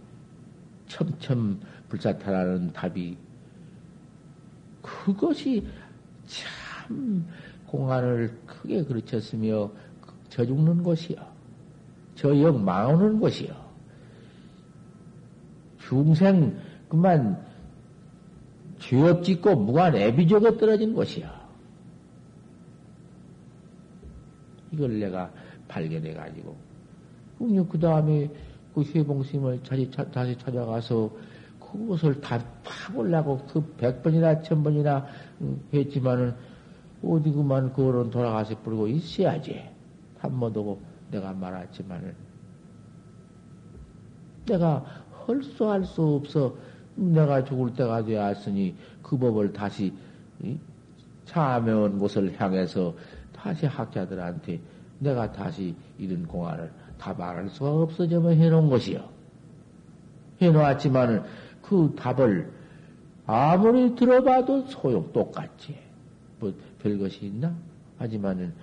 첨첨 0.88 1.60
불사타라는 1.90 2.74
답이 2.74 3.18
그것이 4.88 5.66
참 6.26 7.26
공안을 7.68 8.38
크게 8.46 8.84
그르쳤으며 8.86 9.70
저 10.30 10.46
죽는 10.46 10.84
것이요. 10.84 11.18
저역 12.16 12.62
망하는 12.62 13.20
것이요. 13.20 13.54
중생 15.80 16.58
그만 16.90 17.46
죄업 18.80 19.24
짓고 19.24 19.56
무관 19.56 19.96
애비적에 19.96 20.58
떨어진 20.58 20.94
것이요. 20.94 21.30
이걸 24.72 25.00
내가 25.00 25.32
발견해 25.68 26.14
가지고 26.14 26.56
그 27.40 27.80
다음에 27.80 28.30
그 28.74 28.84
쇠봉심을 28.84 29.64
다시, 29.64 29.90
다시 29.92 30.38
찾아가서 30.38 31.12
그것을 31.72 32.22
다 32.22 32.40
파보려고 32.64 33.38
그 33.48 33.62
백 33.78 34.02
번이나 34.02 34.42
천 34.42 34.64
번이나 34.64 35.06
음, 35.42 35.62
했지만은 35.74 36.34
어디 37.04 37.32
그만 37.32 37.72
그거는 37.74 38.10
돌아가서 38.10 38.58
부르고 38.62 38.88
있어야지. 38.88 39.64
한번도 40.20 40.80
내가 41.12 41.32
말했지만은 41.34 42.16
내가 44.46 44.84
헐수할 45.28 45.84
수 45.86 46.02
없어 46.02 46.56
내가 46.96 47.44
죽을 47.44 47.74
때가 47.74 48.04
되었으니 48.04 48.76
그 49.04 49.18
법을 49.18 49.54
다시 49.54 49.94
참여한 51.26 52.00
곳을 52.00 52.34
향해서 52.40 52.94
다시 53.36 53.66
학자들한테 53.68 54.60
내가 55.00 55.32
다시 55.32 55.76
이런 56.00 56.26
공안을 56.26 56.72
다 56.98 57.14
말할 57.14 57.50
수가 57.50 57.72
없어져면 57.72 58.34
해놓은 58.38 58.70
것이요. 58.70 59.04
해놓았지만은 60.42 61.24
그 61.68 61.94
답을 61.98 62.50
아무리 63.26 63.94
들어봐도 63.94 64.62
소용 64.68 65.12
똑같지. 65.12 65.78
뭐 66.40 66.54
별것이 66.82 67.26
있나? 67.26 67.54
하지만은 67.98 68.54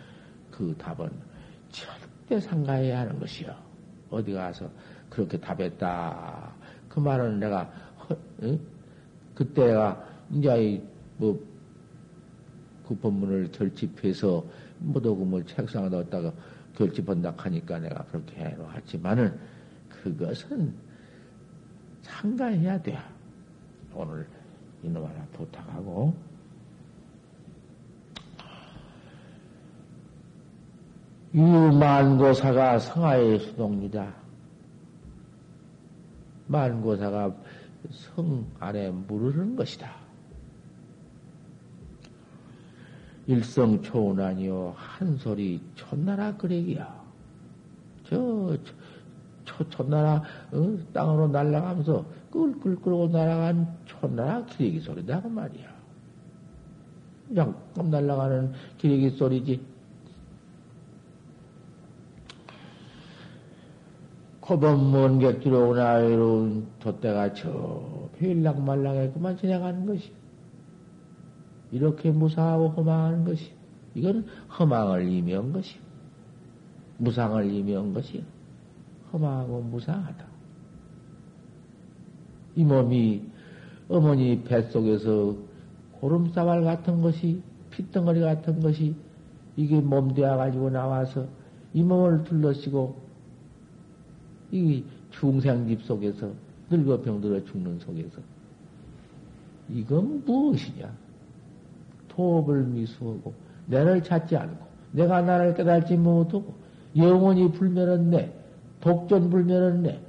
그 0.50 0.74
답은 0.78 1.10
절대 1.70 2.40
상가해야 2.40 3.00
하는 3.00 3.18
것이요. 3.18 3.54
어디 4.10 4.32
가서 4.32 4.70
그렇게 5.10 5.38
답했다. 5.38 6.54
그 6.88 7.00
말은 7.00 7.40
내가 7.40 7.64
허, 8.08 8.16
응? 8.42 8.58
그때가 9.34 10.02
이제 10.32 10.82
뭐그 11.18 12.96
법문을 13.02 13.50
결집해서 13.52 14.44
모도금을 14.78 15.44
책상에 15.44 15.90
넣었다가 15.90 16.32
결집한다 16.76 17.34
하니까 17.36 17.78
내가 17.80 18.04
그렇게 18.04 18.44
해놓았지만은 18.44 19.38
그것은 19.90 20.72
상가해야 22.04 22.80
돼. 22.80 22.98
오늘 23.94 24.26
이놈 24.82 25.04
하나 25.04 25.26
부탁하고 25.32 26.14
유만고사가 31.34 32.78
성하의 32.78 33.40
수동이다. 33.40 34.14
만고사가 36.46 37.34
성 37.90 38.46
안에 38.60 38.90
무르는 38.90 39.56
것이다. 39.56 40.04
일성초운 43.26 44.20
아니요 44.20 44.74
한 44.76 45.16
소리 45.16 45.60
촌나라 45.74 46.36
그래기야. 46.36 47.02
저, 48.04 48.56
저 48.64 48.72
촌나라 49.70 50.22
어? 50.52 50.78
땅으로 50.92 51.28
날아가면서 51.28 52.04
끌끌 52.30 52.76
끌고 52.76 53.08
날아간 53.08 53.76
촌나라 53.86 54.44
기레기 54.46 54.80
소리다 54.80 55.22
그 55.22 55.28
말이야. 55.28 55.74
그냥 57.28 57.54
날아가는 57.74 58.52
기레기 58.78 59.10
소리지. 59.10 59.60
고범 64.40 64.92
먼 64.92 65.18
객지로 65.20 65.70
오나 65.70 65.94
외로운 65.94 66.66
돛대가 66.78 67.32
저 67.32 68.10
필락말락에 68.18 69.12
그만 69.12 69.38
지나가는 69.38 69.86
것이. 69.86 70.12
이렇게 71.72 72.10
무사하고 72.10 72.68
허망한 72.68 73.24
것이. 73.24 73.52
이건 73.94 74.26
허망을 74.58 75.08
이미한 75.08 75.52
것이. 75.52 75.78
무상을 76.98 77.50
이미한 77.50 77.94
것이. 77.94 78.22
허망하고 79.14 79.62
무상하다. 79.62 80.26
이 82.56 82.64
몸이 82.64 83.22
어머니 83.88 84.42
뱃속에서 84.42 85.36
고름사발 86.00 86.64
같은 86.64 87.00
것이, 87.00 87.42
핏덩어리 87.70 88.20
같은 88.20 88.60
것이 88.60 88.94
이게 89.56 89.80
몸 89.80 90.12
되어가지고 90.14 90.70
나와서 90.70 91.26
이 91.72 91.82
몸을 91.82 92.24
둘러쓰고 92.24 92.96
이 94.52 94.84
중생집 95.10 95.82
속에서 95.82 96.32
늙어 96.70 97.00
병들어 97.02 97.44
죽는 97.44 97.78
속에서 97.78 98.20
이건 99.68 100.24
무엇이냐? 100.24 100.92
도업을 102.08 102.64
미수하고 102.64 103.34
내를 103.66 104.02
찾지 104.02 104.36
않고 104.36 104.64
내가 104.92 105.22
나를 105.22 105.54
깨달지 105.54 105.96
못하고 105.96 106.54
영원히 106.96 107.50
불멸했네 107.50 108.43
독존불멸했네. 108.84 110.00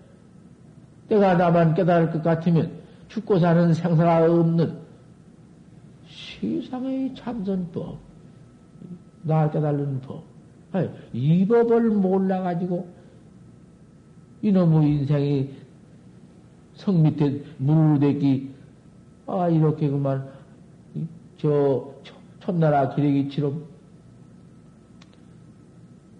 내가 1.07 1.35
나만 1.35 1.73
깨달을 1.75 2.11
것 2.11 2.21
같으면 2.21 2.71
죽고 3.07 3.39
사는 3.39 3.73
생사가 3.73 4.25
없는 4.25 4.77
세상의 6.09 7.15
참선법 7.15 7.97
나 9.23 9.49
깨달는 9.49 10.01
법이 10.01 11.47
법을 11.47 11.89
몰라가지고 11.89 12.87
이놈의 14.41 14.89
인생이 14.89 15.49
성 16.73 17.01
밑에 17.01 17.41
물대기, 17.57 18.53
아, 19.27 19.47
이렇게 19.47 19.89
그만, 19.89 20.27
저, 21.37 21.93
천나라 22.41 22.93
기레기처럼 22.93 23.63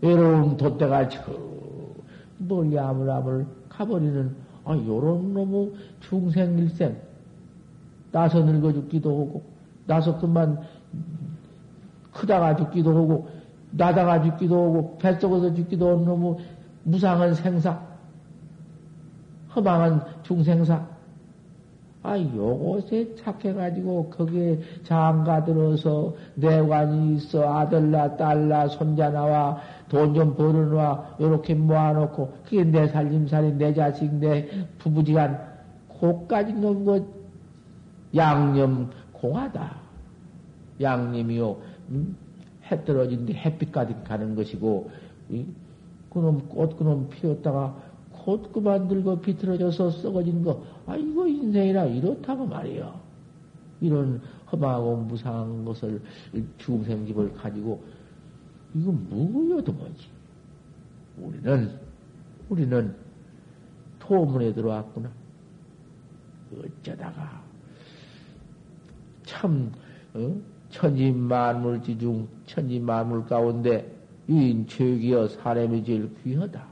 외로운 0.02 0.56
돛대가 0.56 1.10
저 1.10 1.22
멀리 2.38 2.78
아물아물 2.78 3.46
가버리는, 3.70 4.36
아, 4.66 4.76
요런 4.76 5.34
놈의 5.34 5.74
중생일생. 6.02 6.96
나서 8.12 8.40
늙어 8.40 8.74
죽기도 8.74 9.10
하고, 9.10 9.44
나서 9.86 10.18
그만 10.18 10.60
크다가 12.14 12.56
죽기도 12.56 12.96
하고, 12.96 13.28
나다가 13.72 14.22
죽기도 14.22 14.56
하고, 14.56 14.98
뱃속에서 15.00 15.54
죽기도 15.54 15.92
하는 15.92 16.06
놈의 16.06 16.38
무상한 16.84 17.34
생사. 17.34 17.80
허망한 19.56 20.04
중생사, 20.24 20.86
아, 22.04 22.20
요것에 22.20 23.16
착해가지고 23.16 24.12
거기에 24.12 24.60
장가 24.84 25.44
들어서 25.44 26.14
내관이 26.36 27.16
있어 27.16 27.42
아들 27.58 27.90
나 27.90 28.16
딸 28.16 28.48
나 28.48 28.68
손자 28.68 29.10
나와 29.10 29.60
돈 29.90 30.14
좀 30.14 30.36
벌어놔 30.36 31.18
요렇게 31.20 31.56
모아놓고 31.56 32.34
그게 32.44 32.64
내 32.64 32.88
살림살이 32.88 33.54
내 33.54 33.74
자식 33.74 34.14
내 34.16 34.48
부부지간 34.80 35.40
고까지 35.88 36.54
놓은 36.54 37.06
양념 38.16 38.90
공하다. 39.14 39.76
양념이요 40.82 41.58
음? 41.90 42.16
해 42.72 42.84
떨어진 42.84 43.26
데 43.26 43.34
햇빛 43.34 43.72
가득 43.72 44.04
가는 44.04 44.36
것이고 44.36 44.90
이? 45.30 45.46
그놈 46.10 46.48
꽃 46.50 46.78
그놈 46.78 47.10
피웠다가 47.10 47.76
곧 48.26 48.52
그만 48.52 48.88
들고 48.88 49.22
비틀어져서 49.22 49.92
썩어진 49.92 50.44
거, 50.44 50.64
아, 50.88 50.96
이거 50.96 51.28
인생이라 51.28 51.86
이렇다고 51.86 52.48
말이요. 52.48 52.92
이런 53.82 54.20
험하고 54.52 54.96
무상한 54.98 55.64
것을 55.64 56.02
중생집을 56.58 57.34
가지고, 57.34 57.84
이거 58.76 58.92
무엇도 58.92 59.72
뭐지? 59.72 60.10
우리는, 61.18 61.80
우리는 62.50 62.94
토문에 64.00 64.54
들어왔구나. 64.54 65.10
어쩌다가, 66.54 67.42
참, 69.24 69.72
어? 70.14 70.36
천지 70.70 71.10
만물 71.10 71.82
지 71.82 71.98
중, 71.98 72.28
천지 72.46 72.80
만물 72.80 73.26
가운데 73.26 73.90
유인 74.28 74.68
최기여 74.68 75.30
사람이 75.30 75.86
제일 75.86 76.14
귀하다. 76.22 76.66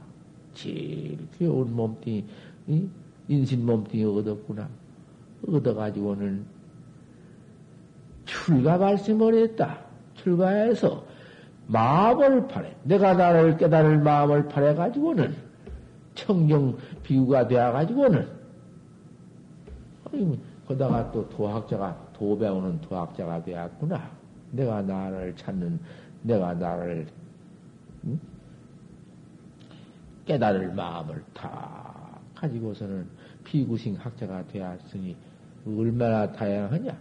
제일 0.54 1.18
귀여운 1.38 1.74
몸뚱이, 1.74 2.26
인신 3.30 3.66
몸뚱이 3.66 4.04
얻었구나. 4.04 4.68
얻어가지고는 5.48 6.46
출가 8.26 8.78
말씀을 8.78 9.36
했다. 9.36 9.80
출가해서 10.16 11.13
마음을 11.68 12.48
팔해. 12.48 12.76
내가 12.84 13.14
나를 13.14 13.58
깨달을 13.58 14.00
마음을 14.00 14.48
팔해가지고는 14.48 15.36
청정 16.16 16.78
비유가 17.04 17.48
되어가지고는 17.48 18.28
아니, 20.12 20.40
거다가 20.68 21.12
또 21.12 21.28
도학자가, 21.30 21.98
도 22.14 22.38
배우는 22.38 22.82
도학자가 22.82 23.44
되었구나. 23.44 24.12
내가 24.52 24.82
나를 24.82 25.36
찾는, 25.36 25.80
내가 26.22 26.54
나를, 26.54 27.08
응? 28.06 28.20
깨달을 30.26 30.74
마음을 30.74 31.24
다 31.34 32.20
가지고서는 32.36 33.08
피구싱 33.44 33.96
학자가 33.96 34.46
되었으니 34.48 35.18
얼마나 35.66 36.32
다양하냐? 36.32 36.96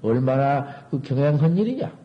얼마나 0.00 0.86
그 0.90 1.00
경향한 1.00 1.56
일이냐? 1.56 2.01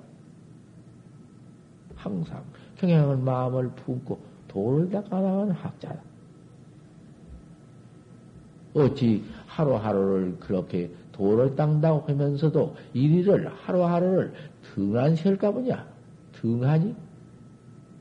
항상 1.97 2.43
경향한 2.77 3.23
마음을 3.25 3.69
품고 3.71 4.19
도를 4.47 4.89
닦아나가는 4.89 5.51
학자다. 5.51 5.99
어찌 8.73 9.23
하루하루를 9.47 10.37
그렇게 10.39 10.91
도를 11.11 11.55
닦다고 11.55 12.07
하면서도 12.07 12.75
일일을 12.93 13.51
하루하루를 13.51 14.33
등한 14.61 15.15
셀까 15.15 15.51
보냐? 15.51 15.85
등하니? 16.33 16.95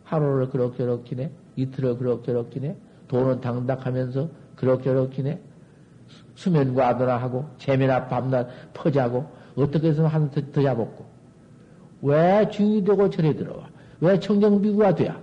하루를 0.05 0.51
그렇게 0.51 0.85
그렇게 0.85 1.17
네 1.17 1.31
이틀을 1.57 1.97
그럭저럭 1.97 2.53
지내? 2.53 2.77
돈은 3.09 3.41
당닥하면서 3.41 4.29
그럭저럭 4.57 5.13
지내? 5.15 5.41
수면과 6.35 6.89
하더라 6.89 7.17
하고, 7.17 7.47
재미나 7.57 8.07
밤낮 8.07 8.49
퍼자고, 8.75 9.27
어떻게 9.57 9.89
해서 9.89 10.07
하나 10.07 10.31
더, 10.31 10.41
더 10.53 10.63
잡았고. 10.63 11.07
왜 12.03 12.49
중이 12.51 12.85
되고 12.85 13.09
절에 13.09 13.35
들어와? 13.35 13.69
왜 14.01 14.19
청정비구가 14.19 14.95
돼야? 14.95 15.21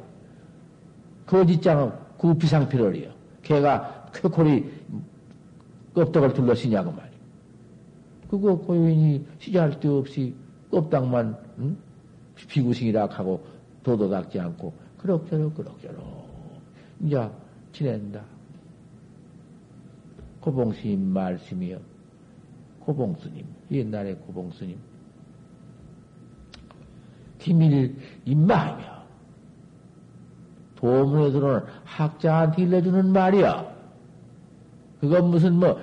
거짓장은 1.26 1.92
그 2.18 2.34
비상피럴이요. 2.34 3.12
걔가 3.44 4.10
쾌콜이 4.14 4.66
껍데기를 5.94 6.34
둘러쓰냐고 6.34 6.92
말이야. 6.92 7.14
그거 8.30 8.56
고인이 8.56 9.26
시작할 9.40 9.80
데 9.80 9.88
없이 9.88 10.34
껍닥만, 10.72 11.38
응? 11.60 11.78
비구싱이라 12.36 13.08
하고 13.08 13.46
도도닥지 13.84 14.40
않고, 14.40 14.74
그럭저럭, 14.98 15.56
그럭저럭. 15.56 16.24
이제 17.02 17.30
지낸다. 17.74 18.24
고봉스님 20.42 21.00
말씀이요. 21.00 21.80
고봉스님, 22.80 23.46
옛날에 23.72 24.16
고봉스님. 24.16 24.78
기밀 27.44 27.96
임마하며 28.24 28.84
도문에 30.76 31.32
들어오는 31.32 31.62
학자한테 31.84 32.64
일러주는 32.64 33.12
말이야. 33.12 33.66
그건 35.02 35.30
무슨 35.30 35.60
뭐 35.60 35.78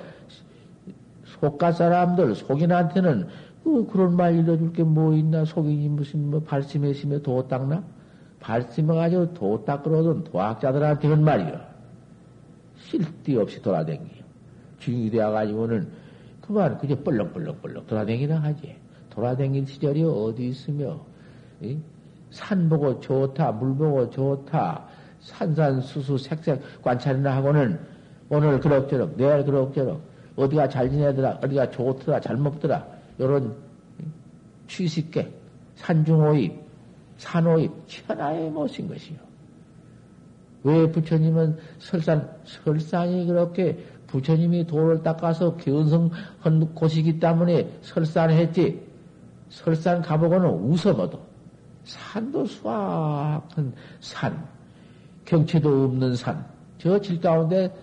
속가 1.25 1.71
사람들 1.71 2.33
속인한테는 2.35 3.27
그 3.63 3.85
그런 3.85 4.15
말 4.15 4.35
일러줄 4.35 4.73
게 4.73 4.83
뭐 4.83 5.13
있나 5.13 5.45
속인이 5.45 5.87
무슨 5.89 6.31
뭐 6.31 6.41
발심했으며 6.41 7.19
도 7.19 7.47
닦나? 7.47 7.83
발심해 8.39 8.95
가지고 8.95 9.33
도 9.35 9.63
닦으러든 9.63 10.23
도학자들한테 10.23 11.07
는 11.07 11.23
말이요. 11.23 11.61
쓸데없이 12.89 13.61
돌아댕기요. 13.61 14.23
중이 14.79 15.11
되어가지고는 15.11 15.87
그만 16.41 16.79
그저 16.79 16.95
뻘렁뻘렁뻘렁 16.95 17.85
돌아댕기나 17.85 18.41
하지. 18.41 18.75
돌아댕긴 19.11 19.67
시절이 19.67 20.03
어디 20.03 20.47
있으며, 20.47 20.95
이? 20.95 21.10
산 22.29 22.69
보고 22.69 22.99
좋다, 22.99 23.51
물 23.53 23.75
보고 23.75 24.09
좋다, 24.09 24.85
산산수수 25.19 26.17
색색 26.17 26.81
관찰이나 26.81 27.35
하고는 27.37 27.79
오늘 28.29 28.59
그럭저럭, 28.59 29.17
내일 29.17 29.43
그럭저럭, 29.43 30.01
어디가 30.35 30.69
잘 30.69 30.89
지내더라, 30.89 31.39
어디가 31.43 31.69
좋더라, 31.71 32.19
잘 32.21 32.37
먹더라, 32.37 32.85
요런 33.19 33.55
취식계, 34.67 35.31
산중오입, 35.75 36.59
산호입 37.17 37.71
천하에 37.87 38.49
모신 38.49 38.87
것이요. 38.87 39.17
왜 40.63 40.91
부처님은 40.91 41.57
설산, 41.79 42.29
설산이 42.45 43.25
그렇게 43.25 43.83
부처님이 44.07 44.67
돌을 44.67 45.03
닦아서 45.03 45.57
견성한 45.57 46.73
곳이기 46.75 47.19
때문에 47.19 47.69
설산했지. 47.81 48.91
설산 49.49 50.01
가보고는 50.01 50.49
웃어봐도 50.49 51.30
산도 51.83 52.45
수확한 52.45 53.73
산, 53.99 54.47
경치도 55.25 55.85
없는 55.85 56.15
산. 56.15 56.45
저 56.77 56.99
질 56.99 57.19
가운데 57.21 57.73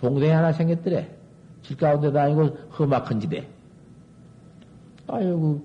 동네 0.00 0.30
하나 0.30 0.52
생겼더래. 0.52 1.08
질 1.62 1.76
가운데 1.76 2.10
다니고 2.12 2.44
험악한 2.78 3.20
집에. 3.20 3.48
아이고, 5.06 5.64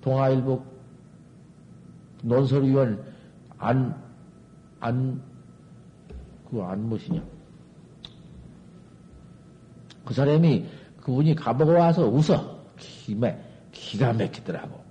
동아일보 0.00 0.62
논설위원 2.22 3.02
안, 3.58 3.94
안, 4.80 5.22
그안 6.50 6.88
무엇이냐. 6.88 7.22
그 10.04 10.12
사람이 10.12 10.66
그분이 11.00 11.34
가보고 11.34 11.72
와서 11.72 12.06
웃어. 12.06 12.62
기매, 12.76 13.38
기가 13.72 14.12
막히더라고. 14.12 14.83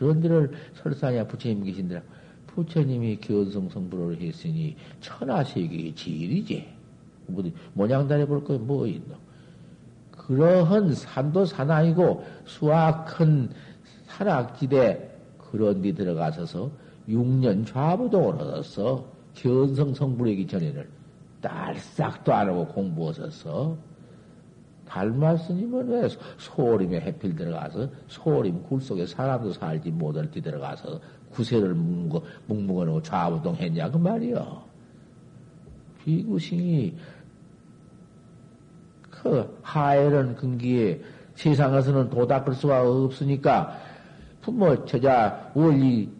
그런 0.00 0.18
데를 0.18 0.50
설사냐 0.82 1.26
부처님 1.26 1.62
계신더라. 1.62 2.00
부처님이 2.46 3.18
견성성불을 3.18 4.22
했으니 4.22 4.74
천하세계의 5.02 5.94
지일이지. 5.94 6.66
모양단해 7.74 8.26
볼거뭐 8.26 8.86
있노? 8.86 9.14
그러한 10.12 10.94
산도 10.94 11.44
사나이고 11.44 12.24
수확한 12.46 13.50
산악지대 14.06 15.10
그런 15.36 15.82
데 15.82 15.92
들어가서서 15.92 16.70
6년 17.06 17.66
좌부동을 17.66 18.36
얻었어. 18.36 19.04
견성 19.34 19.92
성불이기 19.92 20.46
전에는 20.46 20.88
딸싹도 21.42 22.32
안 22.32 22.48
하고 22.48 22.66
공부하셨어. 22.68 23.76
달마 24.90 25.36
스님은 25.36 25.88
왜 25.88 26.08
소림에 26.36 27.00
해필 27.00 27.36
들어가서 27.36 27.88
소림 28.08 28.64
굴 28.64 28.80
속에 28.80 29.06
사람도 29.06 29.52
살지 29.52 29.92
못할 29.92 30.28
때 30.32 30.40
들어가서 30.40 31.00
구세를 31.30 31.74
묵고, 31.74 32.24
묵묵어놓고 32.46 33.02
좌부동 33.02 33.54
했냐, 33.54 33.88
그 33.88 33.98
말이요. 33.98 34.62
비구싱이 36.02 36.96
그 39.10 39.58
하에는 39.62 40.34
근기에 40.34 41.00
세상에서는 41.36 42.10
도닦을 42.10 42.54
수가 42.54 42.82
없으니까 42.82 43.78
부모, 44.40 44.84
처자, 44.86 45.52
원리, 45.54 46.10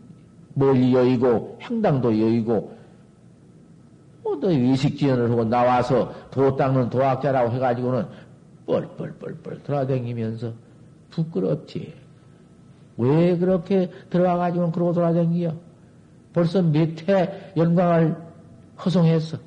멀리 0.55 0.95
여의고, 0.95 1.59
행당도 1.61 2.17
여의고, 2.21 2.79
뭐또 4.23 4.47
위식지연을 4.47 5.29
하고 5.33 5.43
나와서 5.43 6.13
도 6.31 6.55
닦는 6.55 6.91
도학자라고 6.91 7.51
해가지고는 7.51 8.30
뻘뻘뻘뻘 8.71 9.63
돌아다니면서 9.65 10.55
부끄럽지. 11.11 11.95
왜 12.97 13.37
그렇게 13.37 13.91
들어와가지고는 14.11 14.73
그러고 14.73 14.93
돌아다니요? 14.93 15.59
벌써 16.33 16.63
몇해 16.63 17.53
영광을 17.57 18.17
허송했어. 18.85 19.39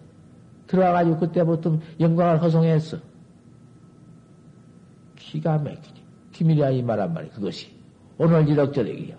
들어와가지고 0.67 1.17
그때부터 1.19 1.79
영광을 1.99 2.41
허송했어. 2.41 2.97
기가 5.15 5.57
막히지. 5.57 6.01
기밀이야 6.31 6.71
이 6.71 6.81
말한 6.81 7.13
말이 7.13 7.29
그것이. 7.29 7.71
오늘 8.17 8.47
이럭저럭이요. 8.47 9.15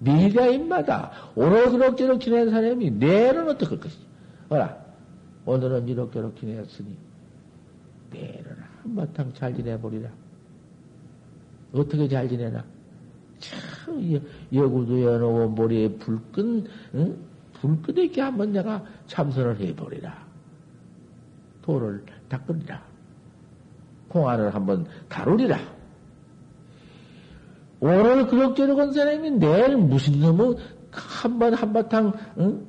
미래인마다 0.00 1.10
오늘 1.34 1.70
그럭저럭 1.70 2.20
지낸 2.20 2.50
사람이 2.50 2.90
내일은 2.92 3.48
어떡할 3.48 3.80
것이지. 3.80 4.06
어라, 4.48 4.76
오늘은 5.44 5.88
이럭저럭 5.88 6.36
지냈으니 6.36 6.96
내일은 8.10 8.56
한바탕 8.82 9.32
잘 9.34 9.54
지내버리라. 9.54 10.10
어떻게 11.72 12.08
잘 12.08 12.28
지내나? 12.28 12.64
참, 13.38 14.20
여구도 14.52 15.02
여놓고 15.02 15.50
머리에 15.50 15.88
불끈, 15.96 16.66
응? 16.94 17.16
불끈 17.54 17.98
있게 17.98 18.20
한번 18.20 18.52
내가 18.52 18.84
참선을 19.06 19.60
해버리라. 19.60 20.26
돌을 21.62 22.04
닦으리라. 22.28 22.82
공안을 24.08 24.54
한번 24.54 24.86
다루리라. 25.08 25.58
오늘 27.80 28.26
그럭저럭 28.26 28.78
한 28.78 28.92
사람이 28.92 29.32
내일 29.32 29.76
무슨 29.76 30.18
놈의 30.20 30.56
한번 30.90 31.54
한바탕, 31.54 32.12
응? 32.38 32.66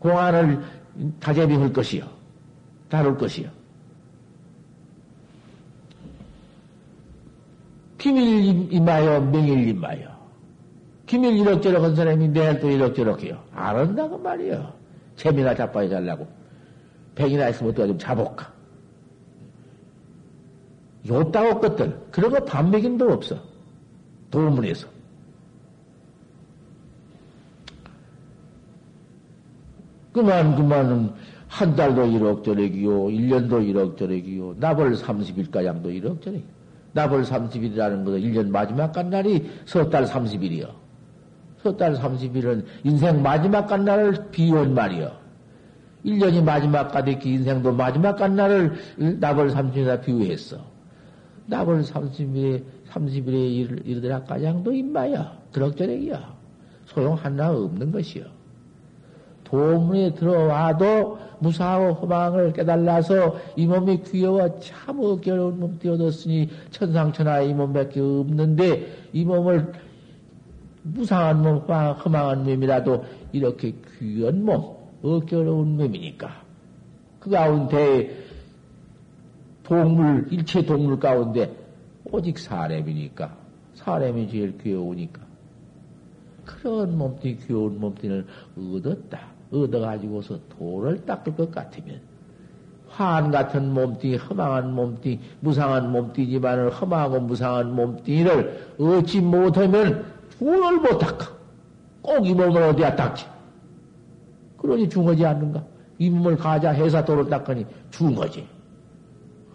공안을 0.00 0.60
다재비 1.20 1.54
할 1.54 1.72
것이요. 1.72 2.06
다룰 2.88 3.16
것이요. 3.16 3.48
기밀 8.04 8.70
임하여 8.70 9.18
명일 9.32 9.66
임하여. 9.66 10.14
기밀 11.06 11.38
이럭저럭 11.38 11.82
한 11.84 11.96
사람이 11.96 12.28
내일 12.28 12.60
또 12.60 12.68
이럭저럭 12.68 13.22
해요. 13.24 13.42
안 13.54 13.76
한다고 13.76 14.18
말이요. 14.18 14.74
재미나 15.16 15.54
자빠이 15.54 15.88
잘라고. 15.88 16.28
백이나 17.14 17.48
있으면 17.48 17.72
또좀 17.72 17.98
자볼까. 17.98 18.52
요따고 21.08 21.60
것들. 21.60 21.98
그런 22.10 22.30
거 22.30 22.44
반맥인도 22.44 23.10
없어. 23.10 23.38
도문에서. 24.30 24.86
그만, 30.12 30.54
그만은 30.56 31.10
한 31.48 31.74
달도 31.74 32.04
이럭저럭이요. 32.04 32.90
1년도 32.90 33.66
이럭저럭이요. 33.66 34.56
나벌 34.58 34.92
30일가량도 34.92 35.86
이럭저럭. 35.86 36.53
나벌 36.94 37.22
30일이라는 37.24 38.04
것은 38.04 38.20
1년 38.20 38.48
마지막 38.48 38.92
간 38.92 39.10
날이 39.10 39.50
섣달 39.66 40.06
30일이요. 40.06 40.70
섣달 41.62 41.94
30일은 41.94 42.64
인생 42.84 43.22
마지막 43.22 43.66
간 43.66 43.84
날을 43.84 44.30
비운 44.30 44.74
말이요. 44.74 45.10
1년이 46.04 46.42
마지막 46.42 46.88
가득히 46.88 47.34
인생도 47.34 47.72
마지막 47.72 48.16
간 48.16 48.36
날을 48.36 48.74
나벌 49.18 49.50
30일이나 49.50 50.02
비유했어. 50.02 50.58
나벌 51.46 51.82
30일에, 51.82 52.62
30일에 52.90 53.84
이르더라 53.84 54.22
가장도 54.24 54.72
임마야. 54.72 55.38
드럭저럭이야. 55.52 56.34
소용 56.86 57.14
하나 57.14 57.50
없는 57.50 57.90
것이요. 57.90 58.24
도문에 59.44 60.14
들어와도 60.14 61.18
무사하고 61.38 61.92
허망을 61.94 62.52
깨달아서 62.52 63.36
이 63.56 63.66
몸이 63.66 64.02
귀여워 64.02 64.58
참 64.60 64.98
어겨운 65.00 65.60
몸띠 65.60 65.88
얻었으니 65.88 66.48
천상천하 66.70 67.40
이 67.40 67.54
몸밖에 67.54 68.00
없는데 68.00 69.08
이 69.12 69.24
몸을 69.24 69.72
무상한 70.82 71.42
몸, 71.42 71.58
허망한 71.58 72.44
몸이라도 72.44 73.04
이렇게 73.32 73.74
귀한 73.98 74.44
몸, 74.44 74.76
어겨운 75.02 75.76
몸이니까. 75.76 76.42
그 77.20 77.30
가운데 77.30 78.24
동물, 79.62 80.26
일체 80.30 80.62
동물 80.62 80.98
가운데 80.98 81.50
오직 82.04 82.38
사람이니까. 82.38 83.34
사람이 83.74 84.30
제일 84.30 84.58
귀여우니까. 84.58 85.22
그런 86.44 86.98
몸띠, 86.98 87.38
귀여운 87.38 87.80
몸띠를 87.80 88.26
얻었다. 88.56 89.33
얻어가지고서 89.62 90.38
돌을 90.58 91.04
닦을 91.06 91.36
것 91.36 91.50
같으면 91.50 92.00
화한 92.88 93.30
같은 93.30 93.72
몸뚱이, 93.72 94.16
허망한 94.16 94.72
몸뚱이, 94.72 95.18
무상한 95.40 95.90
몸뚱이지만 95.90 96.68
허망하고 96.68 97.20
무상한 97.20 97.74
몸뚱이를 97.74 98.74
얻지 98.78 99.20
못하면 99.20 100.04
돌을 100.38 100.80
못 100.80 100.98
닦아. 100.98 101.32
꼭 102.02 102.26
이 102.26 102.34
몸을 102.34 102.62
어디야 102.62 102.94
닦지. 102.94 103.26
그러니 104.58 104.88
중하지 104.88 105.24
않는가? 105.26 105.64
이 105.98 106.10
몸을 106.10 106.36
가자 106.36 106.70
해서 106.70 107.04
돌을 107.04 107.28
닦으니 107.28 107.66
중하지. 107.90 108.46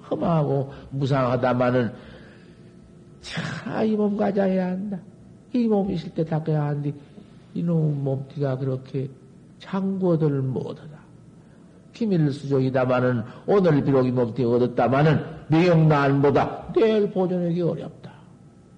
허망하고 0.10 0.74
무상하다마는 0.90 1.94
자, 3.22 3.84
이몸 3.84 4.18
가자 4.18 4.44
해야 4.44 4.68
한다. 4.68 4.98
이 5.54 5.68
몸 5.68 5.90
있을 5.92 6.10
때 6.14 6.24
닦아야 6.26 6.64
하는데, 6.64 6.94
이놈 7.54 8.04
몸띠가 8.04 8.58
그렇게 8.58 9.10
창고들 9.60 10.42
못하다. 10.42 11.00
기밀 11.94 12.32
수족이다마는 12.32 13.24
오늘 13.46 13.84
비록 13.84 14.06
이 14.06 14.12
몸뚱이 14.12 14.48
얻었다마는 14.56 15.24
명난보다 15.50 16.74
내일 16.74 17.12
보존하기 17.12 17.62
어렵다. 17.62 18.12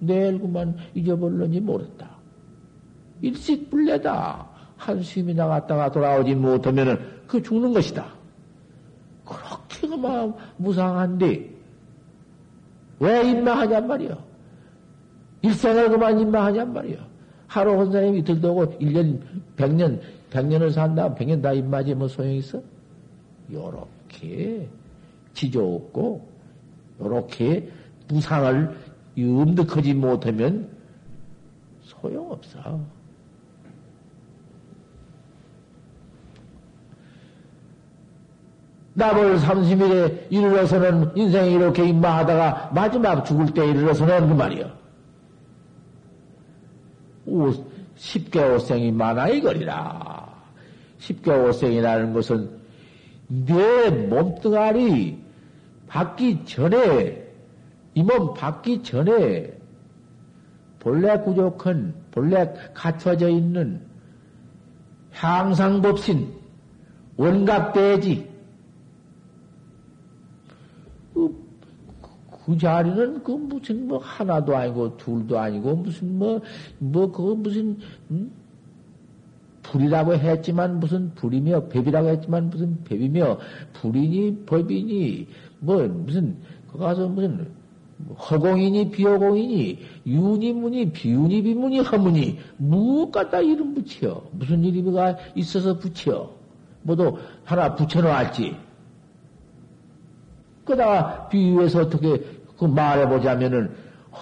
내일 0.00 0.40
그만 0.40 0.76
잊어버렸는지 0.94 1.60
모른다. 1.60 2.10
일식불례다. 3.20 4.48
한숨이 4.76 5.34
나갔다가 5.34 5.92
돌아오지 5.92 6.34
못하면은 6.34 6.98
그 7.28 7.40
죽는 7.40 7.72
것이다. 7.72 8.06
그렇게 9.24 9.86
그만 9.86 10.34
무상한데 10.56 11.50
왜 12.98 13.30
임마하냔 13.30 13.86
말이요. 13.86 14.18
일생을 15.42 15.90
그만 15.90 16.18
임마하냔 16.18 16.72
말이요. 16.72 16.98
하루 17.46 17.78
한 17.78 17.92
사람이 17.92 18.18
이틀 18.18 18.40
도고 18.40 18.66
1년, 18.78 19.20
100년, 19.56 20.00
백년을 20.32 20.70
산다, 20.70 21.14
백년 21.14 21.42
다 21.42 21.52
입맞이 21.52 21.94
뭐 21.94 22.08
소용 22.08 22.32
있어? 22.32 22.62
요렇게 23.52 24.66
지조 25.34 25.76
없고, 25.76 26.26
요렇게 27.00 27.70
부상을 28.08 28.76
음득하지 29.18 29.92
못하면 29.92 30.70
소용없어. 31.82 32.80
나벌 38.94 39.36
30일에 39.36 40.26
이르러서는 40.30 41.14
인생이 41.14 41.54
이렇게 41.54 41.86
임마하다가 41.88 42.70
마지막 42.74 43.24
죽을 43.24 43.52
때 43.52 43.66
이르러서는 43.66 44.28
그 44.28 44.34
말이요. 44.34 44.70
십개오생이 47.96 48.92
많아 48.92 49.28
이거리라. 49.28 50.21
십개오생이라는 51.02 52.12
것은 52.12 52.50
내 53.28 53.90
몸뚱아리 53.90 55.18
받기 55.88 56.44
전에 56.44 57.22
이 57.94 58.02
몸 58.02 58.32
받기 58.34 58.82
전에 58.82 59.52
본래 60.78 61.18
구족한 61.18 61.94
본래 62.10 62.52
갖춰져 62.74 63.28
있는 63.28 63.80
향상법신 65.12 66.32
원각대지 67.16 68.28
그, 71.12 71.46
그 72.46 72.56
자리는 72.56 73.22
그 73.22 73.32
무슨 73.32 73.86
뭐 73.86 73.98
하나도 73.98 74.56
아니고 74.56 74.96
둘도 74.96 75.38
아니고 75.38 75.76
무슨 75.76 76.18
뭐뭐 76.18 76.40
뭐 76.78 77.12
그거 77.12 77.34
무슨 77.34 77.78
음? 78.10 78.32
불이라고 79.62 80.14
했지만 80.14 80.80
무슨 80.80 81.14
불이며 81.14 81.68
법이라고 81.68 82.08
했지만 82.08 82.50
무슨 82.50 82.82
법이며 82.84 83.38
불이니 83.74 84.44
법이니 84.44 85.28
뭐 85.60 85.86
무슨 85.86 86.36
그 86.70 86.78
가서 86.78 87.08
무슨 87.08 87.46
허공이니 88.18 88.90
비허공이니 88.90 89.78
유니문이 90.06 90.92
비유니 90.92 91.42
비문이 91.42 91.80
허문이 91.80 92.38
무엇 92.56 93.12
갖다 93.12 93.40
이름 93.40 93.74
붙여? 93.74 94.22
무슨 94.32 94.64
이름이가 94.64 95.16
있어서 95.36 95.78
붙여? 95.78 96.34
모두 96.82 97.16
하나 97.44 97.74
붙여놓았지. 97.74 98.56
그다가 100.64 101.28
비유해서 101.28 101.82
어떻게 101.82 102.24
그 102.58 102.64
말해보자면은 102.64 103.70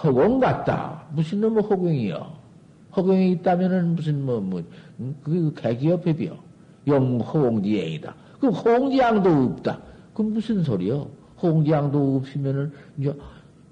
허공 0.03 0.39
같다. 0.39 1.05
무슨 1.11 1.41
놈의 1.41 1.63
허공이요 1.63 2.40
허공이 2.95 3.31
있다면은 3.31 3.95
무슨 3.95 4.25
뭐, 4.25 4.39
뭐, 4.39 4.63
그 5.23 5.53
개기업 5.55 6.05
회비요. 6.05 6.37
영 6.87 7.19
허공지행이다. 7.19 8.15
그럼 8.39 8.53
허공지양도 8.55 9.29
없다. 9.29 9.79
그럼 10.13 10.33
무슨 10.33 10.63
소리요? 10.63 11.07
허공지양도 11.41 12.17
없으면은 12.17 12.71
이제 12.97 13.13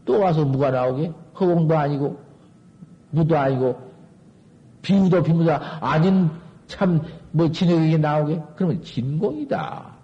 또 0.06 0.20
와서 0.20 0.46
무가 0.46 0.72
나오게? 0.72 1.12
허공도 1.40 1.78
아니고 1.78 2.20
무도 3.12 3.38
아니고 3.38 3.78
비우도 4.82 5.24
비무다 5.24 5.80
아닌 5.82 6.30
참 6.68 7.02
뭐 7.32 7.52
진흙이 7.52 7.98
나오게? 7.98 8.42
그러면 8.56 8.82
진공이다. 8.82 9.98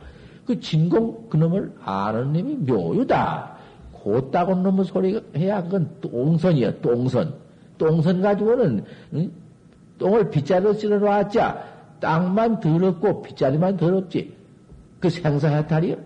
그 0.45 0.59
진공 0.59 1.29
그놈을 1.29 1.73
아는 1.83 2.33
놈이 2.33 2.55
묘유다. 2.57 3.55
곧다고 3.91 4.55
놈의 4.55 4.85
소리가 4.85 5.21
해야 5.35 5.63
그건 5.63 5.89
똥선이야, 6.01 6.81
똥선. 6.81 7.33
똥선 7.77 8.21
가지고는, 8.21 8.85
응? 9.13 9.31
똥을 9.97 10.29
빗자루로 10.29 10.73
쓸어 10.73 10.99
놨자, 10.99 11.97
땅만 11.99 12.59
더럽고 12.59 13.21
빗자루만 13.21 13.77
더럽지. 13.77 14.35
그 14.99 15.09
생사 15.09 15.47
해탈이요? 15.49 15.97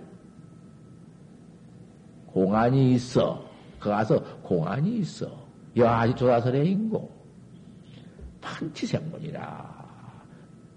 공안이 2.28 2.94
있어. 2.94 3.44
그 3.80 3.90
가서 3.90 4.22
공안이 4.44 5.00
있어. 5.00 5.32
여하지 5.76 6.16
조사설에 6.16 6.66
인고. 6.66 7.10
판치생문이라. 8.42 9.80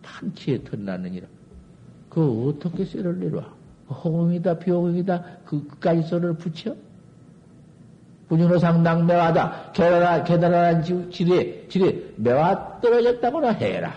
판치에 0.02 0.62
턴나느니라. 0.64 1.26
그 2.08 2.48
어떻게 2.48 2.84
쇠를 2.84 3.18
내려와? 3.18 3.54
허공이다, 3.88 4.58
비호공이다, 4.58 5.24
그까지 5.44 6.02
쇠를 6.08 6.34
붙여? 6.34 6.74
군윤호상 8.32 8.82
낭매화다. 8.82 9.72
계단한, 9.72 10.24
계단한 10.24 10.82
지뢰, 11.10 11.68
지뢰, 11.68 12.02
매화 12.16 12.80
떨어졌다거나 12.80 13.50
해라. 13.50 13.92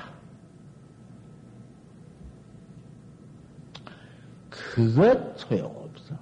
그것 4.50 5.40
소용없어. 5.40 6.16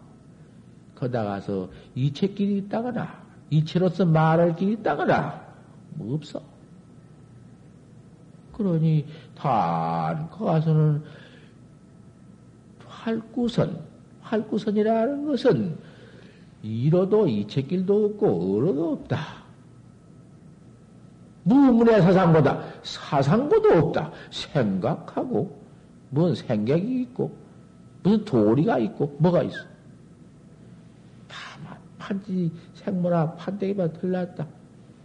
거다 0.94 1.24
가서 1.24 1.68
이체끼리 1.96 2.60
있다거나, 2.60 3.20
이체로서 3.50 4.06
말할 4.06 4.56
길이 4.58 4.74
있다거나, 4.74 5.42
뭐 5.96 6.14
없어. 6.14 6.40
그러니, 8.52 9.08
단, 9.34 10.30
거 10.30 10.46
가서는 10.46 11.04
활구선, 12.86 13.84
활구선이라는 14.22 15.26
것은 15.26 15.93
이로도 16.64 17.28
이책길도 17.28 18.06
없고 18.06 18.58
어로도 18.58 18.94
없다. 18.94 19.44
무문의 21.44 22.02
사상보다 22.02 22.64
사상보도 22.84 23.74
없다. 23.74 24.12
생각하고 24.32 25.62
뭔 26.10 26.34
생각이 26.34 27.02
있고 27.02 27.36
무슨 28.02 28.24
도리가 28.24 28.80
있고 28.80 29.16
뭐가 29.20 29.44
있어. 29.44 29.58
다만 31.28 31.78
판지 31.98 32.50
생모나 32.76 33.34
판때기만 33.34 33.94
틀렸다. 33.94 34.48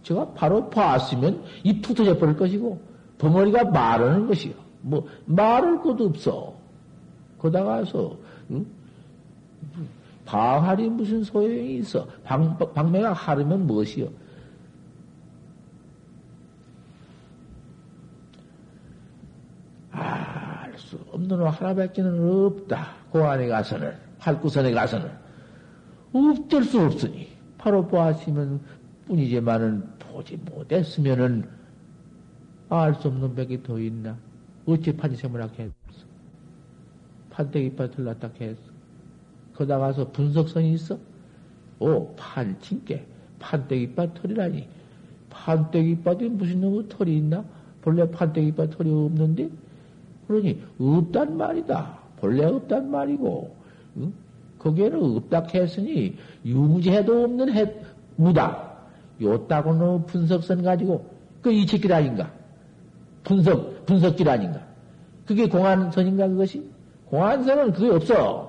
제가 0.03 0.31
바로 0.33 0.69
봤으면 0.69 1.43
이툭 1.63 1.97
터져 1.97 2.17
버릴 2.17 2.37
것이고 2.37 2.81
벙어리가 3.17 3.65
말하는 3.65 4.27
것이요. 4.27 4.53
뭐 4.81 5.05
말할 5.25 5.81
것도 5.81 6.05
없어. 6.05 6.53
거다 7.37 7.65
가서 7.65 8.17
응? 8.51 8.65
방할이 10.29 10.87
무슨 10.89 11.23
소용이 11.23 11.77
있어? 11.77 12.05
방, 12.23 12.55
방매가 12.55 13.13
하르면 13.13 13.65
무엇이요? 13.65 14.07
알 19.91 20.77
수 20.77 20.99
없는 21.11 21.41
하나밖에는 21.47 22.45
없다. 22.45 22.93
그 23.11 23.23
안에 23.23 23.47
가서는, 23.47 23.91
팔구선에 24.19 24.71
가서는. 24.71 25.09
없될 26.13 26.63
수 26.63 26.79
없으니. 26.79 27.27
바로 27.57 27.87
보았으면 27.87 28.61
뿐이지만은 29.07 29.83
보지 29.97 30.37
못했으면은 30.37 31.49
알 32.69 32.93
수 32.93 33.07
없는 33.07 33.33
백이 33.33 33.63
더 33.63 33.79
있나? 33.79 34.15
어찌 34.67 34.95
판지생물 34.95 35.41
하게 35.41 35.71
판때기 37.31 37.75
밭을 37.75 38.03
놨다 38.03 38.29
했어. 38.39 38.68
거다 39.59 39.77
가서 39.77 40.09
분석선이 40.11 40.73
있어? 40.73 40.97
오, 41.79 42.07
판친께 42.15 43.05
판때기 43.39 43.93
밭 43.93 44.13
털이라니. 44.13 44.67
판때기 45.29 46.01
밭에 46.01 46.29
무슨 46.29 46.61
놈의 46.61 46.87
털이 46.87 47.17
있나? 47.17 47.43
본래 47.81 48.09
판때기 48.09 48.53
밭 48.53 48.69
털이 48.71 48.89
없는데? 48.89 49.49
그러니, 50.27 50.61
없단 50.79 51.37
말이다. 51.37 51.99
본래 52.17 52.45
없단 52.45 52.89
말이고, 52.89 53.55
응? 53.97 54.13
거기에는 54.59 55.17
없다 55.17 55.47
했으니, 55.53 56.15
유무지해도 56.45 57.23
없는 57.25 57.53
해, 57.53 57.73
무다. 58.15 58.73
요따고는 59.21 60.05
분석선 60.05 60.63
가지고, 60.63 61.05
그 61.41 61.51
이치길 61.51 61.91
아닌가? 61.91 62.31
분석, 63.23 63.85
분석길 63.85 64.29
아닌가? 64.29 64.61
그게 65.25 65.47
공안선인가, 65.47 66.27
그것이? 66.29 66.69
공안선은 67.05 67.73
그게 67.73 67.89
없어. 67.89 68.48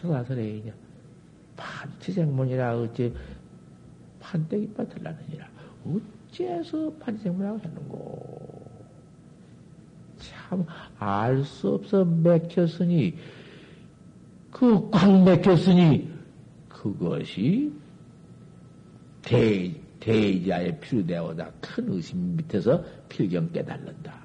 야, 0.00 0.02
들어가서 0.02 0.34
내냐. 0.34 0.72
판치생문이라 1.56 2.78
어째 2.78 3.12
판때기 4.20 4.72
빠틀라느니라. 4.74 5.48
어째서 6.32 6.92
판치생문이라고 7.00 7.58
하는고. 7.58 8.70
참, 10.18 10.64
알 10.98 11.44
수 11.44 11.74
없어 11.74 12.04
맥혔으니, 12.04 13.16
그 14.50 14.90
꽉 14.90 15.22
맥혔으니, 15.24 16.10
그것이 16.68 17.72
대, 19.22 19.72
대자의 20.00 20.78
필요되어다 20.80 21.50
큰 21.60 21.92
의심 21.92 22.36
밑에서 22.36 22.82
필경 23.08 23.52
깨달는다. 23.52 24.18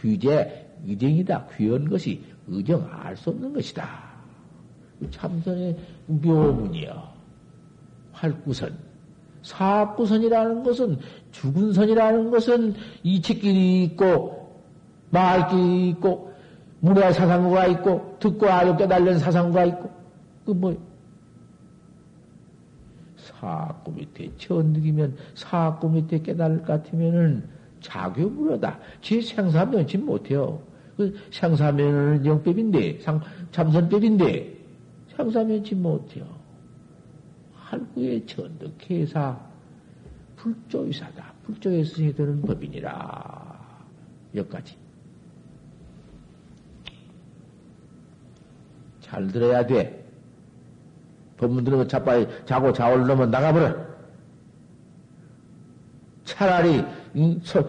귀재 0.00 0.66
의정이다. 0.86 1.48
귀한 1.56 1.88
것이 1.88 2.22
의정 2.50 2.88
알 2.90 3.16
수 3.16 3.30
없는 3.30 3.52
것이다. 3.52 3.88
참선의 5.10 5.78
묘문이여. 6.06 7.14
활구선. 8.12 8.76
사구선이라는 9.42 10.62
것은 10.62 10.98
죽은 11.32 11.72
선이라는 11.72 12.30
것은 12.30 12.74
이치길이 13.02 13.84
있고 13.84 14.60
말길이 15.10 15.88
있고 15.90 16.32
문화 16.80 17.10
사상구가 17.12 17.66
있고 17.68 18.16
듣고 18.20 18.48
아주 18.50 18.76
깨달는 18.76 19.18
사상구가 19.18 19.64
있고 19.64 19.90
그 20.44 20.52
뭐 20.52 20.76
사구 23.40 23.92
밑에 23.92 24.30
천득이면 24.36 25.16
사구 25.34 25.88
밑에 25.88 26.20
깨달을 26.20 26.58
것 26.58 26.66
같으면은 26.66 27.48
자교불허다. 27.80 28.78
제 29.00 29.20
생사면치 29.20 29.96
못해요. 29.96 30.60
그 31.00 31.16
생사면은 31.30 32.26
영법인데, 32.26 32.98
상, 33.00 33.22
참선법인데, 33.52 34.54
생사면치 35.16 35.74
못해요. 35.74 36.26
할구의 37.54 38.26
전득 38.26 38.74
해사, 38.90 39.40
불조의사다. 40.36 41.32
불조에 41.44 41.84
쓰셔야 41.84 42.12
되는 42.12 42.42
법이니라. 42.42 43.86
여기까지. 44.34 44.76
잘 49.00 49.26
들어야 49.28 49.66
돼. 49.66 50.06
법문 51.38 51.64
들으면 51.64 51.88
자빠이 51.88 52.26
자고 52.44 52.74
자올 52.74 53.06
놈은 53.06 53.30
나가버려. 53.30 53.74
차라리 56.24 56.84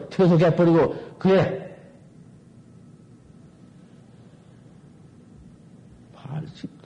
퇴속해버리고, 0.10 1.16
그래. 1.18 1.71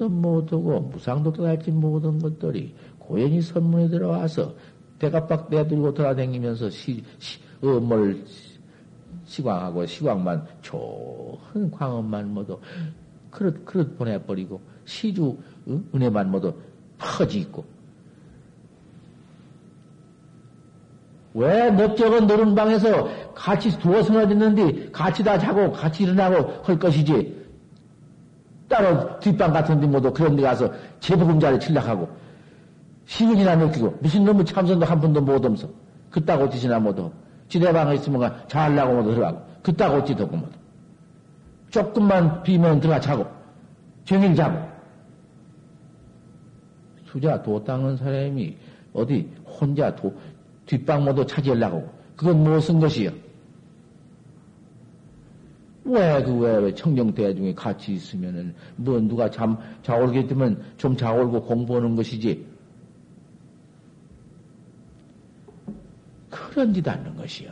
발식도 0.05 0.09
못하고, 0.09 0.79
무상도 0.81 1.31
도달지 1.31 1.71
못한 1.71 2.19
것들이 2.19 2.73
고연히 2.99 3.41
선문에 3.41 3.89
들어와서 3.89 4.53
대가박 4.99 5.49
내들고 5.49 5.93
돌아다니면서 5.93 6.69
시, 6.69 7.03
시, 7.19 7.39
음을 7.63 8.25
시광하고 9.25 9.85
시광만 9.85 10.45
좋은 10.61 11.71
광음만 11.71 12.33
모두 12.33 12.59
그릇, 13.31 13.65
그릇 13.65 13.97
보내버리고 13.97 14.61
시주 14.85 15.37
은혜만 15.93 16.31
모두 16.31 16.53
퍼지 16.97 17.39
있고. 17.39 17.65
왜 21.33 21.69
넓적은 21.69 22.27
노른 22.27 22.55
방에서 22.55 23.33
같이 23.33 23.77
두어 23.79 24.01
서어졌는데 24.03 24.91
같이 24.91 25.21
다 25.21 25.37
자고 25.37 25.69
같이 25.73 26.03
일어나고 26.03 26.63
할 26.63 26.79
것이지 26.79 27.34
따로 28.67 29.19
뒷방 29.19 29.53
같은 29.53 29.79
데 29.79 29.87
모두 29.87 30.11
그런 30.11 30.35
데 30.35 30.41
가서 30.41 30.71
제부금자리 30.99 31.59
칠락하고 31.59 32.09
시근이나 33.05 33.55
느끼고 33.55 33.97
무슨 34.01 34.25
놈의 34.25 34.45
참선도 34.45 34.85
한 34.85 34.99
번도 34.99 35.21
못 35.21 35.45
엄서 35.45 35.69
그따고 36.09 36.49
짓이나 36.49 36.79
모두 36.79 37.11
지대방에 37.47 37.95
있으면 37.95 38.33
잘라고 38.47 38.95
못 38.95 39.03
들어가고, 39.03 39.41
그따 39.61 39.89
고치 39.89 40.15
덮고 40.15 40.37
못. 40.37 40.49
조금만 41.69 42.43
비면 42.43 42.79
들어가 42.79 42.99
자고, 42.99 43.25
정일 44.03 44.35
자고. 44.35 44.57
수자 47.05 47.41
도 47.41 47.63
닦는 47.63 47.97
사람이 47.97 48.57
어디 48.93 49.29
혼자 49.45 49.95
도, 49.95 50.13
뒷방 50.65 51.03
모두 51.05 51.25
차지하려고. 51.25 51.87
그건 52.15 52.43
무슨 52.43 52.79
것이요? 52.79 53.11
왜, 55.85 56.23
그, 56.23 56.35
왜, 56.39 56.57
왜, 56.57 56.73
청정대 56.73 57.35
중에 57.35 57.53
같이 57.53 57.93
있으면은, 57.93 58.55
뭐, 58.75 58.99
누가 58.99 59.29
잠, 59.29 59.57
자올게 59.83 60.25
되면 60.25 60.61
좀 60.77 60.97
자올고 60.97 61.43
공부하는 61.43 61.95
것이지. 61.95 62.43
그런 66.29 66.73
짓 66.73 66.87
않는 66.87 67.15
것이요. 67.15 67.51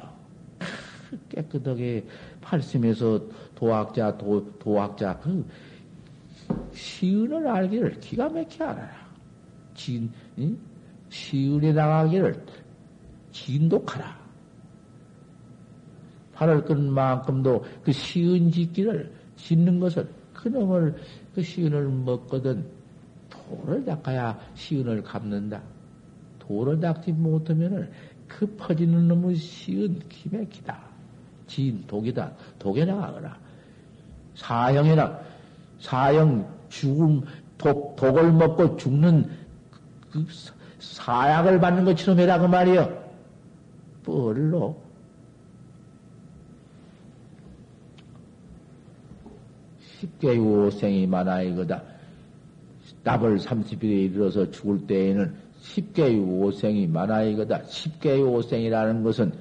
깨끗하게 1.30 2.06
팔심에서 2.42 3.22
도학자, 3.54 4.18
도, 4.18 4.52
도학자, 4.58 5.20
그, 5.20 5.46
시은을 6.74 7.48
알기를 7.48 8.00
기가 8.00 8.30
막히게 8.30 8.64
알아라. 8.64 9.04
진, 9.76 10.12
응? 10.40 10.58
시은에 11.10 11.72
나가기를 11.72 12.44
진독하라. 13.32 14.23
팔을 16.44 16.66
끈 16.66 16.92
만큼도 16.92 17.64
그 17.84 17.92
시은 17.92 18.52
짓기를 18.52 19.12
짓는 19.38 19.80
것을 19.80 20.08
그놈을 20.34 20.96
그 21.34 21.42
시은을 21.42 21.88
먹거든 21.88 22.66
돌을 23.30 23.86
닦아야 23.86 24.38
시은을 24.56 25.04
갚는다. 25.04 25.62
돌을 26.40 26.80
닦지 26.80 27.14
못하면은 27.14 27.90
그 28.28 28.46
퍼지는 28.58 29.08
놈의 29.08 29.36
시은 29.36 30.00
기맥히다. 30.10 30.78
진 31.48 31.84
독이다. 31.88 32.32
독에 32.60 32.86
나가거라. 32.86 33.38
사형이나 34.36 35.20
사형 35.80 36.48
죽음 36.70 37.22
독, 37.58 37.96
독을 37.96 38.32
먹고 38.34 38.76
죽는 38.78 39.30
그 40.12 40.26
사약을 40.80 41.60
받는 41.60 41.86
것처럼 41.86 42.20
해라 42.20 42.40
그 42.40 42.46
말이요. 42.46 43.04
뻘로 44.04 44.83
십계요생이 50.04 51.08
많아이거다. 51.08 51.82
답을 53.04 53.40
30일에 53.40 53.84
이르러서 53.84 54.52
죽을 54.52 54.86
때에는 54.86 55.34
십계요생이 55.62 56.88
많아이거다. 56.88 57.64
십계요생이라는 57.64 59.04
것은 59.04 59.34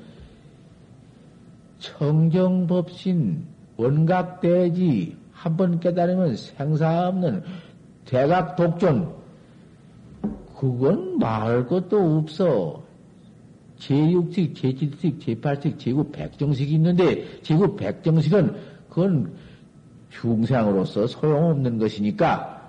청정법신 1.80 3.44
원각대지 3.76 5.16
한 5.32 5.56
번 5.56 5.80
깨달으면 5.80 6.36
생사 6.36 7.08
없는 7.08 7.42
대각 8.04 8.54
독존 8.54 9.12
그건 10.56 11.18
말할 11.18 11.66
것도 11.66 12.18
없어. 12.18 12.80
제6식, 13.80 14.54
제7식, 14.54 15.18
제8식, 15.18 15.76
제9 15.76 16.12
백정식이 16.12 16.72
있는데 16.74 17.40
제구 17.42 17.74
백정식은 17.74 18.54
그건 18.88 19.32
중생으로서 20.12 21.06
소용없는 21.06 21.78
것이니까 21.78 22.60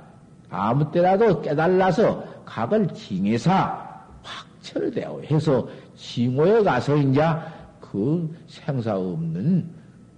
아무 0.50 0.90
때라도 0.92 1.42
깨달라서 1.42 2.24
각을 2.46 2.88
징해사 2.94 4.04
확철되어 4.22 5.22
해서 5.22 5.68
징호에 5.96 6.64
가서 6.64 6.96
이제 6.98 7.22
그 7.80 8.34
생사 8.48 8.98
없는 8.98 9.70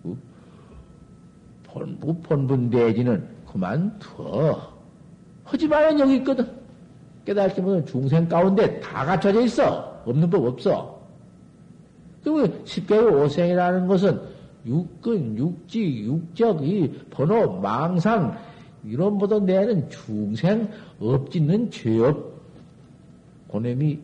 그 0.03 0.17
본부 1.63 2.13
본분 2.21 2.69
대지는 2.69 3.27
그만둬. 3.51 4.73
하지만 5.43 5.99
여기 5.99 6.17
있거든. 6.17 6.47
깨달지 7.25 7.61
못한 7.61 7.85
중생 7.85 8.27
가운데 8.27 8.79
다 8.79 9.03
갖춰져 9.05 9.41
있어. 9.41 10.01
없는 10.05 10.29
법 10.29 10.45
없어. 10.45 11.01
그리고 12.23 12.47
십계의 12.65 13.03
오생이라는 13.03 13.87
것은 13.87 14.34
육근, 14.65 15.37
육지, 15.37 16.03
육적, 16.03 16.65
이 16.67 16.91
번호, 17.09 17.59
망상, 17.59 18.37
이런 18.83 19.17
보다 19.17 19.39
내는 19.39 19.89
중생 19.89 20.69
없짓는 20.99 21.71
죄업. 21.71 22.35
고놈이 23.47 23.99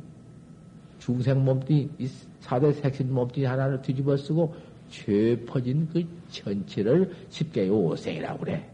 중생 0.99 1.43
몸띠, 1.43 1.89
이 1.97 2.07
사대 2.39 2.71
색신 2.71 3.13
몸띠 3.13 3.43
하나를 3.43 3.81
뒤집어 3.81 4.15
쓰고 4.15 4.53
죄 4.89 5.35
퍼진 5.45 5.87
그 5.91 6.05
전체를 6.29 7.11
쉽게 7.29 7.69
오생이라고 7.69 8.39
그래. 8.39 8.69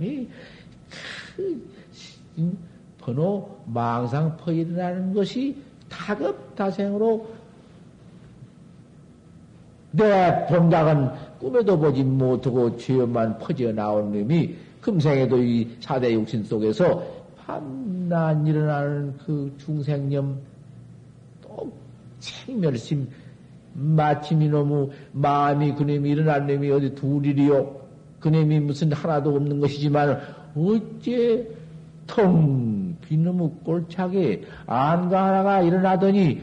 이 0.00 0.26
그, 1.36 1.62
번호, 2.98 3.60
망상 3.66 4.36
퍼일이라는 4.36 5.14
것이 5.14 5.56
타급타생으로 5.88 7.37
내 9.98 10.46
본각은 10.46 11.10
꿈에도 11.40 11.78
보지 11.78 12.04
못하고 12.04 12.76
죄만 12.76 13.38
퍼져 13.38 13.72
나온 13.72 14.12
놈이 14.12 14.54
금생에도 14.80 15.42
이 15.42 15.68
사대 15.80 16.12
육신 16.12 16.44
속에서 16.44 17.04
밤낮 17.36 18.46
일어나는 18.46 19.14
그 19.18 19.52
중생념 19.58 20.38
또 21.42 21.70
생멸심 22.20 23.08
마침 23.74 24.42
이놈의 24.42 24.90
마음이 25.12 25.74
그놈이 25.74 26.10
일어난 26.10 26.46
놈이 26.46 26.70
어디 26.70 26.94
둘이리요? 26.94 27.76
그놈이 28.20 28.60
무슨 28.60 28.92
하나도 28.92 29.34
없는 29.34 29.60
것이지만 29.60 30.20
어째 30.56 31.46
텅 32.06 32.96
비놈의 33.02 33.50
꼴착에 33.64 34.42
안가 34.66 35.26
하나가 35.26 35.62
일어나더니 35.62 36.40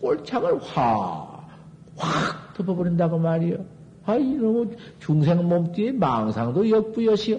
꼴착을 0.00 0.60
확, 0.62 1.48
확 1.96 2.37
덮어버린다고 2.58 3.18
말이요. 3.18 3.64
아, 4.04 4.16
이놈의 4.16 4.76
중생 5.00 5.46
몸띠에 5.48 5.92
망상도 5.92 6.68
역부여시요. 6.68 7.38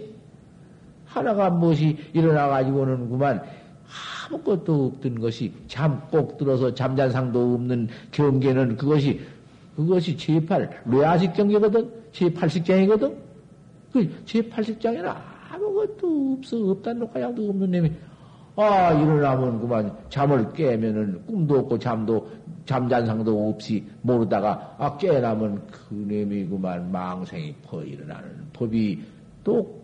하나가 1.05 1.49
무엇이 1.49 1.97
일어나가지고는 2.13 3.09
그만 3.09 3.41
아무것도 4.29 4.85
없던 4.85 5.19
것이 5.19 5.51
잠 5.67 5.99
꼭 6.11 6.37
들어서 6.37 6.73
잠잔상도 6.73 7.55
없는 7.55 7.87
경계는 8.11 8.77
그것이, 8.77 9.19
그것이 9.75 10.15
제8, 10.15 10.87
뇌아식 10.87 11.33
경계거든? 11.33 11.89
제8식장이거든? 12.13 13.15
그 13.91 14.07
제8식장에는 14.25 15.15
아무것도 15.51 16.37
없어, 16.37 16.57
없다는 16.57 17.07
화양도 17.07 17.49
없는 17.49 17.71
놈이 17.71 17.91
아, 18.61 18.91
일어나면 18.91 19.61
그만 19.61 19.95
잠을 20.09 20.51
깨면은 20.51 21.25
꿈도 21.25 21.59
없고 21.59 21.79
잠도, 21.79 22.29
잠잔상도 22.65 23.49
없이 23.49 23.85
모르다가, 24.01 24.75
아, 24.77 24.97
깨나면 24.97 25.65
그놈이 25.67 26.45
그만 26.47 26.91
망생이 26.91 27.55
퍼 27.63 27.81
일어나는 27.81 28.49
법이 28.51 29.01
또 29.45 29.79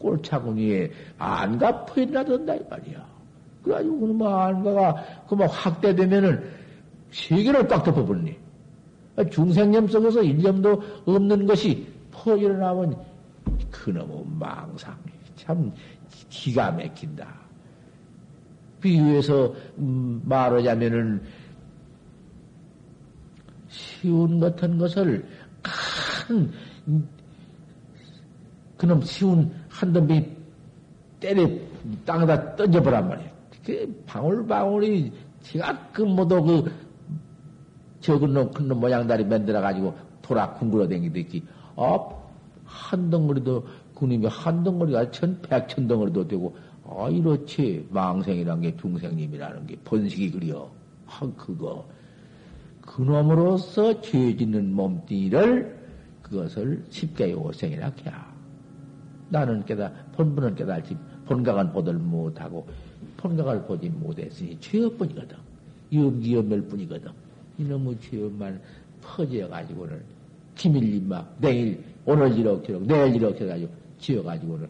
꼴차구니에 0.00 0.90
안가 1.16 1.84
퍼 1.84 2.00
일어나던다, 2.00 2.56
이 2.56 2.60
말이야. 2.68 3.06
그래가지고 3.62 4.00
그놈 4.00 4.22
안가가 4.26 5.04
그만 5.28 5.48
확대되면은 5.48 6.42
세계를 7.12 7.68
꽉 7.68 7.84
덮어버리니. 7.84 8.36
중생념 9.30 9.86
속에서 9.86 10.22
일념도 10.22 10.82
없는 11.06 11.46
것이 11.46 11.86
퍼 12.10 12.36
일어나면 12.36 12.96
그놈의 13.70 14.24
망상이 14.40 14.96
참 15.36 15.72
기가 16.28 16.72
막힌다. 16.72 17.47
비유해서 18.80 19.54
음, 19.78 20.20
말하자면은 20.24 21.22
쉬운 23.68 24.40
같은 24.40 24.78
것을 24.78 25.26
큰 25.62 26.50
음, 26.86 27.08
그놈 28.76 29.02
쉬운 29.02 29.52
한 29.68 29.92
덤이 29.92 30.24
때려 31.20 31.48
땅에다 32.06 32.56
던져보란 32.56 33.08
말이야. 33.08 33.28
그 33.64 34.02
방울방울이 34.06 35.12
지가끔 35.42 36.14
모두 36.14 36.42
그 36.42 36.72
적은 38.00 38.32
놈, 38.32 38.50
큰 38.52 38.68
놈 38.68 38.80
모양다리 38.80 39.24
만들어 39.24 39.60
가지고 39.60 39.94
돌아 40.22 40.52
궁굴어 40.54 40.86
댕기듯이, 40.86 41.42
어, 41.74 42.30
한 42.64 43.10
덩어리도, 43.10 43.66
그님이 43.94 44.26
한 44.26 44.62
덩어리가 44.62 45.10
천, 45.10 45.40
백천 45.42 45.88
덩어리도 45.88 46.28
되고, 46.28 46.54
아, 46.90 47.08
이렇지. 47.10 47.86
망생이란 47.90 48.62
게 48.62 48.76
중생님이라는 48.76 49.66
게 49.66 49.76
번식이 49.84 50.30
그려. 50.30 50.70
아, 51.06 51.30
그거. 51.36 51.86
그놈으로서 52.80 54.00
죄 54.00 54.34
짓는 54.34 54.72
몸뚱이를 54.72 55.76
그것을 56.22 56.84
쉽게 56.88 57.32
요생이라 57.32 57.92
해야. 58.04 58.34
나는 59.28 59.62
깨달, 59.66 59.92
본분은 60.12 60.54
깨달지, 60.54 60.96
본각은 61.26 61.72
보들 61.72 61.94
못하고, 61.94 62.66
본각을 63.18 63.62
보지 63.66 63.90
못했으니 63.90 64.58
죄업뿐이거든. 64.58 65.36
염기염멸 65.92 66.62
뿐이거든. 66.68 67.10
이놈의 67.58 67.98
죄업만 68.00 68.60
퍼져가지고는 69.02 70.00
기밀림 70.54 71.08
막 71.08 71.36
내일 71.40 71.82
오늘 72.04 72.36
이렇게 72.36 72.72
내일 72.78 73.16
이렇게 73.16 73.44
해가지고 73.44 73.72
지어가지고는 73.98 74.68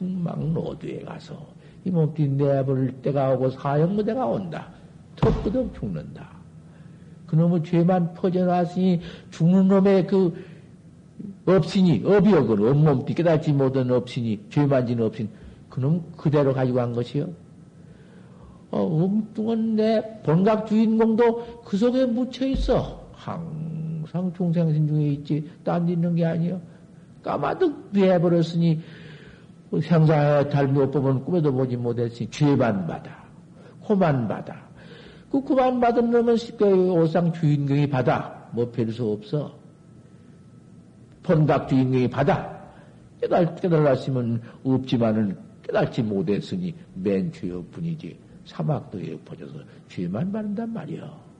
풍망노두에 0.00 1.02
가서 1.02 1.46
이 1.84 1.90
몸띠 1.90 2.28
내버릴 2.28 2.92
때가 3.02 3.34
오고 3.34 3.50
사형무대가 3.50 4.26
온다. 4.26 4.68
턱끄덕 5.16 5.74
죽는다. 5.74 6.28
그놈의 7.26 7.62
죄만 7.62 8.14
퍼져나으니 8.14 9.00
죽는 9.30 9.68
놈의 9.68 10.06
그 10.06 10.34
업신이, 11.46 12.02
업이여, 12.04 12.46
그 12.46 12.70
업몸띠 12.70 13.14
깨닫지 13.14 13.52
못한 13.52 13.90
업신이, 13.90 14.46
죄만 14.50 14.86
진 14.86 15.00
업신, 15.00 15.28
그놈 15.68 16.02
그대로 16.16 16.52
가지고 16.52 16.78
간 16.78 16.92
것이요. 16.92 17.28
어, 18.70 19.04
엉뚱한 19.04 19.76
내 19.76 20.20
본각 20.22 20.66
주인공도 20.66 21.62
그 21.64 21.76
속에 21.76 22.06
묻혀 22.06 22.46
있어. 22.46 23.00
항상 23.12 24.32
중생신 24.36 24.88
중에 24.88 25.08
있지. 25.08 25.50
딴 25.64 25.86
데 25.86 25.92
있는 25.92 26.14
게 26.14 26.24
아니요. 26.24 26.60
까마득 27.22 27.92
돼버렸으니, 27.92 28.80
생사에 29.78 30.48
달못 30.48 30.90
보면 30.90 31.24
꿈에도 31.24 31.52
보지 31.52 31.76
못했으니, 31.76 32.28
죄만 32.30 32.86
받아. 32.86 33.24
고만 33.80 34.26
받아. 34.26 34.68
그 35.30 35.40
고만 35.40 35.78
받은 35.78 36.10
놈은 36.10 36.36
쉽게 36.36 36.64
오상 36.64 37.32
주인공이 37.32 37.88
받아. 37.88 38.48
뭐 38.52 38.68
별수 38.70 39.12
없어. 39.12 39.54
본각 41.22 41.68
주인공이 41.68 42.08
받아. 42.08 42.58
깨달, 43.20 43.54
깨달았으면 43.54 44.42
없지만은 44.64 45.36
깨달지 45.62 46.02
못했으니 46.02 46.74
맨 46.94 47.30
죄여 47.32 47.64
뿐이지. 47.70 48.18
사막도에 48.46 49.18
퍼져서 49.24 49.54
죄만 49.88 50.32
받는단 50.32 50.72
말이여. 50.72 51.30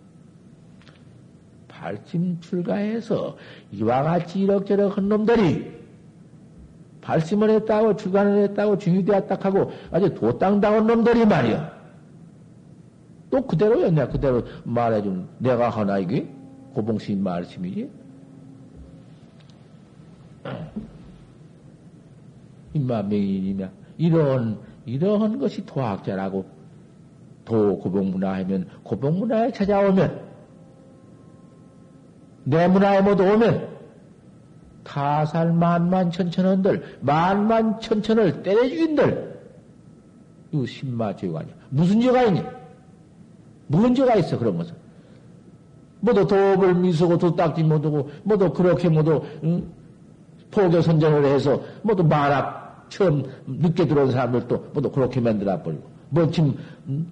발심 1.67 2.39
출가해서 2.41 3.37
이와 3.73 4.03
같이 4.03 4.41
이럭저럭 4.41 4.97
한 4.97 5.09
놈들이 5.09 5.80
발심을 7.01 7.51
했다고 7.51 7.97
출가를 7.97 8.45
했다고 8.45 8.79
중위되었다 8.79 9.39
하고 9.41 9.73
아주 9.91 10.13
도땅당한 10.15 10.87
놈들이 10.87 11.25
말이야. 11.25 11.81
또 13.31 13.47
그대로였냐 13.47 14.09
그대로 14.09 14.43
말해준 14.65 15.29
내가 15.39 15.71
하나 15.71 15.99
이게 15.99 16.29
고봉신 16.75 17.23
말씀이지. 17.23 17.91
임마명인이냐 22.75 23.71
이런 23.99 24.59
이러한 24.87 25.39
것이 25.39 25.65
도학자라고 25.67 26.47
도 27.45 27.79
고봉문화 27.79 28.35
하면 28.35 28.69
고봉문화에 28.83 29.53
찾아오면 29.53 30.21
내 32.45 32.69
문화에 32.69 33.03
모두 33.03 33.25
오면 33.25 33.70
타살 34.85 35.53
만만 35.53 36.11
천천원들 36.11 36.99
만만 37.01 37.81
천천을 37.81 38.43
때려 38.43 38.69
죽인들 38.69 39.41
이거 40.53 40.67
신마 40.67 41.15
죄가 41.15 41.41
아니야 41.41 41.55
무슨 41.69 42.01
죄가 42.01 42.23
있니 42.25 42.43
무슨 43.67 43.95
죄가 43.95 44.17
있어 44.17 44.39
그런 44.39 44.57
것은 44.57 44.75
모두 46.01 46.27
도업을 46.27 46.75
미수고 46.75 47.19
도딱지 47.19 47.63
못하고 47.63 48.11
모두 48.23 48.53
그렇게 48.53 48.89
모두 48.89 49.23
응? 49.45 49.71
포교 50.51 50.81
선전을 50.81 51.25
해서 51.27 51.63
모두 51.83 52.03
만악 52.03 52.87
처음 52.89 53.23
늦게 53.47 53.87
들어온 53.87 54.11
사람들도 54.11 54.71
모두 54.75 54.91
그렇게 54.91 55.21
만들어 55.21 55.63
버리고 55.63 55.83
뭔침 56.09 56.55
응? 56.89 57.07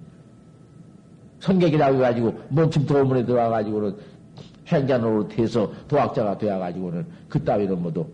선객이라고 1.39 1.97
해가지고 1.97 2.39
뭔침 2.49 2.85
도문에 2.85 3.25
들어와가지고는 3.25 3.95
행자노로 4.71 5.27
돼서 5.27 5.71
도학자가 5.87 6.37
되어가지고는 6.37 7.05
그 7.27 7.43
따위로 7.43 7.75
모두 7.75 8.05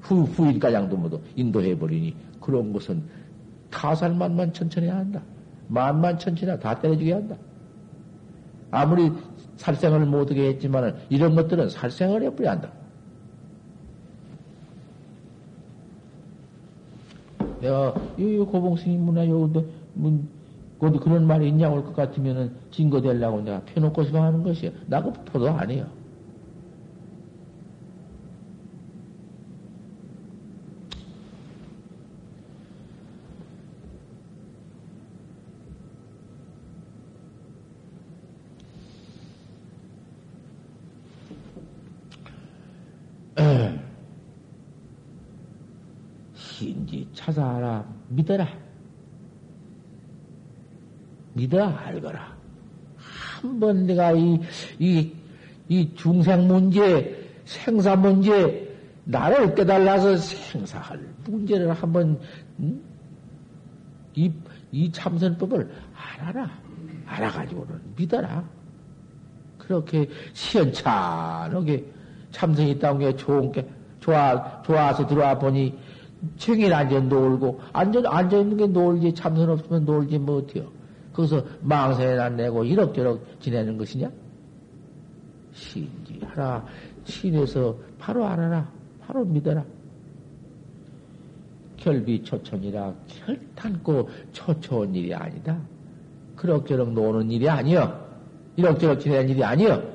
후, 0.00 0.22
후인가장도 0.22 0.96
모두 0.96 1.20
인도해버리니 1.36 2.14
그런 2.40 2.72
것은 2.72 3.02
타살만만 3.70 4.52
천천히 4.52 4.88
한다. 4.88 5.20
만만 5.68 6.18
천천히 6.18 6.58
다 6.60 6.78
때려주게 6.78 7.12
한다. 7.12 7.36
아무리 8.70 9.10
살생을 9.56 10.06
못하게 10.06 10.48
했지만은 10.48 10.94
이런 11.08 11.34
것들은 11.34 11.70
살생을 11.70 12.22
해버려야 12.22 12.52
한다. 12.52 12.70
내가 17.60 17.94
이 18.18 18.36
고봉스님 18.36 19.00
문화 19.00 19.24
문 19.94 20.28
어디 20.78 20.98
그런 20.98 21.26
말이 21.26 21.48
있냐고 21.48 21.76
할것 21.76 21.94
같으면은 21.94 22.54
증거되려고 22.70 23.40
내가 23.40 23.60
펴놓고서 23.60 24.22
하는 24.22 24.42
것이야. 24.42 24.70
나그 24.86 25.12
포도 25.24 25.48
아니에요. 25.48 25.86
신지 46.34 47.08
찾아라 47.14 47.86
믿어라. 48.08 48.63
믿어 51.34 51.66
알거라. 51.66 52.34
한 52.96 53.60
번 53.60 53.86
내가 53.86 54.12
이, 54.12 54.40
이, 54.78 55.12
이 55.68 55.94
중생 55.94 56.46
문제, 56.48 57.30
생사 57.44 57.94
문제, 57.94 58.74
나를 59.04 59.54
깨달아서 59.54 60.16
생사할 60.16 60.98
문제를 61.26 61.72
한번, 61.72 62.18
음? 62.58 62.80
이, 64.14 64.32
이 64.72 64.90
참선법을 64.90 65.70
알아라. 65.94 66.50
알아가지고는 67.06 67.80
믿어라. 67.96 68.44
그렇게 69.58 70.08
시원찮게 70.32 71.84
참선이 72.30 72.70
있다는 72.72 72.98
게 73.00 73.16
좋은 73.16 73.52
게, 73.52 73.68
좋아, 74.00 74.62
좋아서 74.62 75.06
들어와 75.06 75.38
보니, 75.38 75.76
청일 76.38 76.72
앉아 76.72 77.00
놀고, 77.00 77.60
앉아, 77.72 78.02
앉아 78.06 78.38
있는 78.38 78.56
게 78.56 78.66
놀지, 78.66 79.14
참선 79.14 79.50
없으면 79.50 79.84
놀지, 79.84 80.18
뭐, 80.18 80.38
어때요? 80.38 80.72
거기서 81.14 81.44
망상에나 81.62 82.28
내고 82.30 82.64
이럭저럭 82.64 83.40
지내는 83.40 83.78
것이냐? 83.78 84.10
신지하라. 85.52 86.66
신에서 87.04 87.76
바로 87.98 88.26
알아라. 88.26 88.68
바로 89.00 89.24
믿어라. 89.24 89.64
결비 91.76 92.24
초천이라 92.24 92.94
결탄고 93.06 94.08
초초한 94.32 94.94
일이 94.94 95.14
아니다. 95.14 95.58
그럭저럭 96.34 96.92
노는 96.92 97.30
일이 97.30 97.48
아니여. 97.48 98.04
이럭저럭 98.56 99.00
지내는 99.00 99.28
일이 99.30 99.44
아니여. 99.44 99.94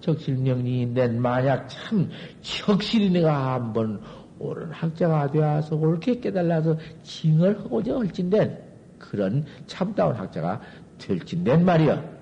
적실명리인데 0.00 1.08
만약 1.08 1.66
참 1.68 2.10
적실히 2.42 3.10
내가 3.10 3.54
한번 3.54 4.00
옳은 4.42 4.72
학자가 4.72 5.30
되어서 5.30 5.76
옳게 5.76 6.20
깨달아서 6.20 6.76
징을 7.02 7.58
하고자 7.60 7.96
할진된 7.96 8.58
그런 8.98 9.44
참다운 9.66 10.14
학자가 10.14 10.60
될진된 10.98 11.64
말이여. 11.64 12.12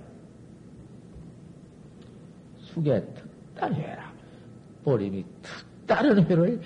숙에 2.59 3.05
특단 3.15 3.75
회라. 3.75 4.13
보림이 4.85 5.25
특다른 5.43 6.25
회를 6.27 6.61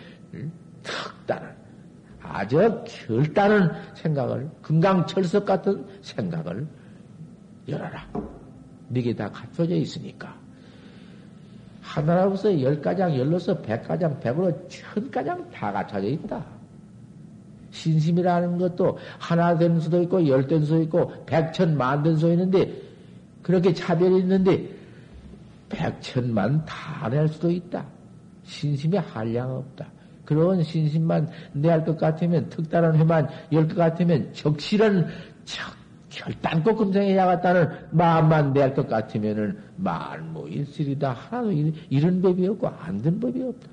특다른 0.82 1.48
아주 2.20 2.84
결단은 2.86 3.70
생각을 3.94 4.50
금강철석 4.62 5.44
같은 5.44 5.86
생각을 6.02 6.66
열어라. 7.68 8.08
이게 8.94 9.14
다 9.14 9.30
갖춰져 9.30 9.74
있으니까. 9.74 10.43
하나로서 11.94 12.60
열 12.60 12.80
가장, 12.80 13.16
열로서 13.16 13.60
백 13.60 13.86
가장, 13.86 14.18
백으로 14.18 14.50
천 14.68 15.10
가장 15.12 15.48
다 15.50 15.70
갖춰져 15.70 16.08
있다. 16.08 16.44
신심이라는 17.70 18.58
것도 18.58 18.98
하나 19.18 19.56
된 19.56 19.78
수도 19.78 20.02
있고, 20.02 20.26
열 20.26 20.46
된 20.46 20.64
수도 20.64 20.82
있고, 20.82 21.12
백천 21.26 21.76
만된 21.76 22.16
수도 22.16 22.32
있는데, 22.32 22.72
그렇게 23.42 23.72
차별이 23.72 24.18
있는데, 24.18 24.68
백천만 25.68 26.64
다 26.64 27.08
낼 27.08 27.28
수도 27.28 27.50
있다. 27.50 27.84
신심에 28.44 28.98
한량 28.98 29.56
없다. 29.56 29.86
그런 30.24 30.62
신심만 30.62 31.28
내 31.52 31.68
할 31.68 31.84
것 31.84 31.96
같으면, 31.96 32.48
특단한 32.48 32.96
회만 32.96 33.28
열 33.52 33.68
것 33.68 33.76
같으면, 33.76 34.32
적실은 34.32 35.06
적, 35.44 35.62
결단코 36.14 36.76
금생에 36.76 37.16
야갔다는 37.16 37.88
마음만 37.90 38.52
내할 38.52 38.74
것 38.74 38.88
같으면은 38.88 39.58
만무 39.76 40.48
일실이다 40.48 41.12
하나도 41.12 41.50
이런 41.90 42.22
법이 42.22 42.46
없고 42.46 42.68
안 42.68 43.02
된 43.02 43.18
법이 43.18 43.42
없다. 43.42 43.68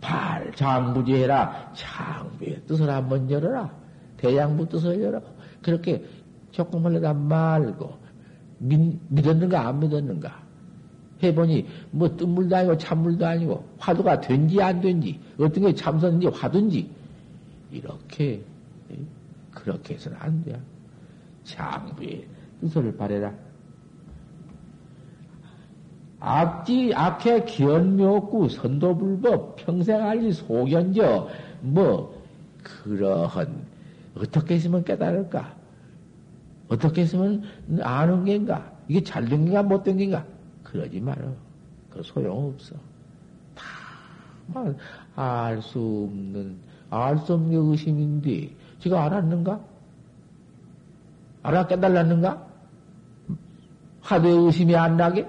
발, 0.00 0.52
장부지해라. 0.54 1.72
장부의 1.74 2.62
뜻을 2.66 2.88
한번 2.90 3.30
열어라. 3.30 3.70
대장부 4.16 4.68
뜻을 4.68 5.02
열어. 5.02 5.20
그렇게 5.62 6.04
조금 6.52 6.84
흘러다 6.84 7.12
말고, 7.12 7.92
믿, 8.58 8.98
믿었는가, 9.08 9.66
안 9.68 9.80
믿었는가? 9.80 10.42
해보니, 11.22 11.66
뭐, 11.90 12.16
뜬물도 12.16 12.54
아니고, 12.56 12.78
찬물도 12.78 13.26
아니고, 13.26 13.64
화두가 13.78 14.20
된지 14.20 14.60
안 14.62 14.80
된지, 14.80 15.18
어떤 15.40 15.64
게 15.64 15.74
참선인지, 15.74 16.28
화두인지, 16.28 16.90
이렇게, 17.76 18.42
그렇게 19.50 19.94
해서는 19.94 20.18
안 20.20 20.42
돼. 20.44 20.60
장부의 21.44 22.26
뜻을 22.60 22.96
바래라. 22.96 23.32
악지, 26.18 26.92
악해 26.94 27.44
기언묘구, 27.44 28.48
선도불법, 28.48 29.56
평생 29.56 30.02
알리 30.02 30.32
소견저, 30.32 31.28
뭐, 31.60 32.22
그러한, 32.62 33.66
어떻게 34.16 34.54
했으면 34.54 34.82
깨달을까? 34.82 35.54
어떻게 36.68 37.02
했으면 37.02 37.44
아는 37.80 38.24
게인가? 38.24 38.72
이게 38.88 39.02
잘된 39.02 39.44
게인가, 39.44 39.62
못된 39.62 39.98
게인가? 39.98 40.24
그러지 40.64 41.00
말어. 41.00 41.32
그 41.90 42.02
소용없어. 42.02 42.74
다, 43.54 43.64
알 45.14 45.62
수 45.62 46.08
없는, 46.10 46.56
알 46.90 47.18
수 47.18 47.34
없는 47.34 47.52
의심인데, 47.70 48.54
지가 48.80 49.04
알았는가? 49.04 49.60
알아 51.42 51.66
깨달았는가? 51.66 52.46
하도의 54.02 54.36
의심이 54.46 54.76
안 54.76 54.96
나게? 54.96 55.28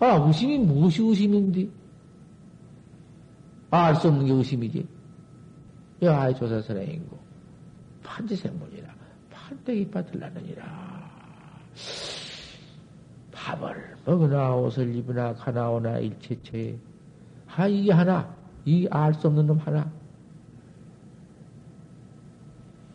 아, 0.00 0.14
의심이 0.26 0.58
무엇이 0.58 1.02
의심인데? 1.02 1.68
알 3.70 3.94
수 3.96 4.08
없는 4.08 4.26
게 4.26 4.32
의심이지. 4.32 4.86
여하의 6.00 6.36
조사선행이고, 6.36 7.18
판지생물이라, 8.04 8.94
판때기 9.30 9.90
받들라느니라. 9.90 11.08
밥을 13.32 13.96
먹으나 14.04 14.54
옷을 14.54 14.94
입으나 14.94 15.34
가나오나 15.34 15.98
일체체에, 15.98 16.78
아, 17.48 17.66
이게 17.66 17.92
하나, 17.92 18.32
이 18.68 18.86
알 18.90 19.14
수 19.14 19.26
없는 19.28 19.46
놈 19.46 19.56
하나. 19.58 19.90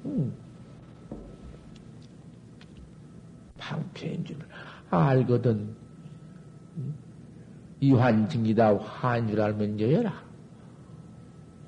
음. 0.05 0.33
방패인 3.57 4.23
줄 4.25 4.37
알거든. 4.91 5.75
이환증이다 7.79 8.77
환 8.77 9.27
줄 9.27 9.41
알면 9.41 9.79
여여라. 9.79 10.13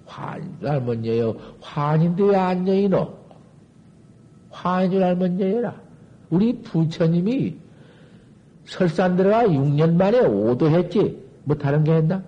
환 0.05 0.57
줄 0.59 0.67
알면 0.69 1.05
여여. 1.05 1.35
환인데 1.61 2.23
왜 2.23 2.35
안 2.35 2.67
여이노? 2.67 3.25
환줄 4.51 5.01
알면 5.03 5.39
여여라. 5.39 5.75
우리 6.29 6.61
부처님이 6.61 7.57
설산 8.65 9.15
들어가 9.15 9.43
6년 9.47 9.95
만에 9.95 10.19
오도 10.21 10.69
했지. 10.69 11.23
뭐 11.43 11.55
다른 11.57 11.83
게 11.83 11.93
했나? 11.93 12.23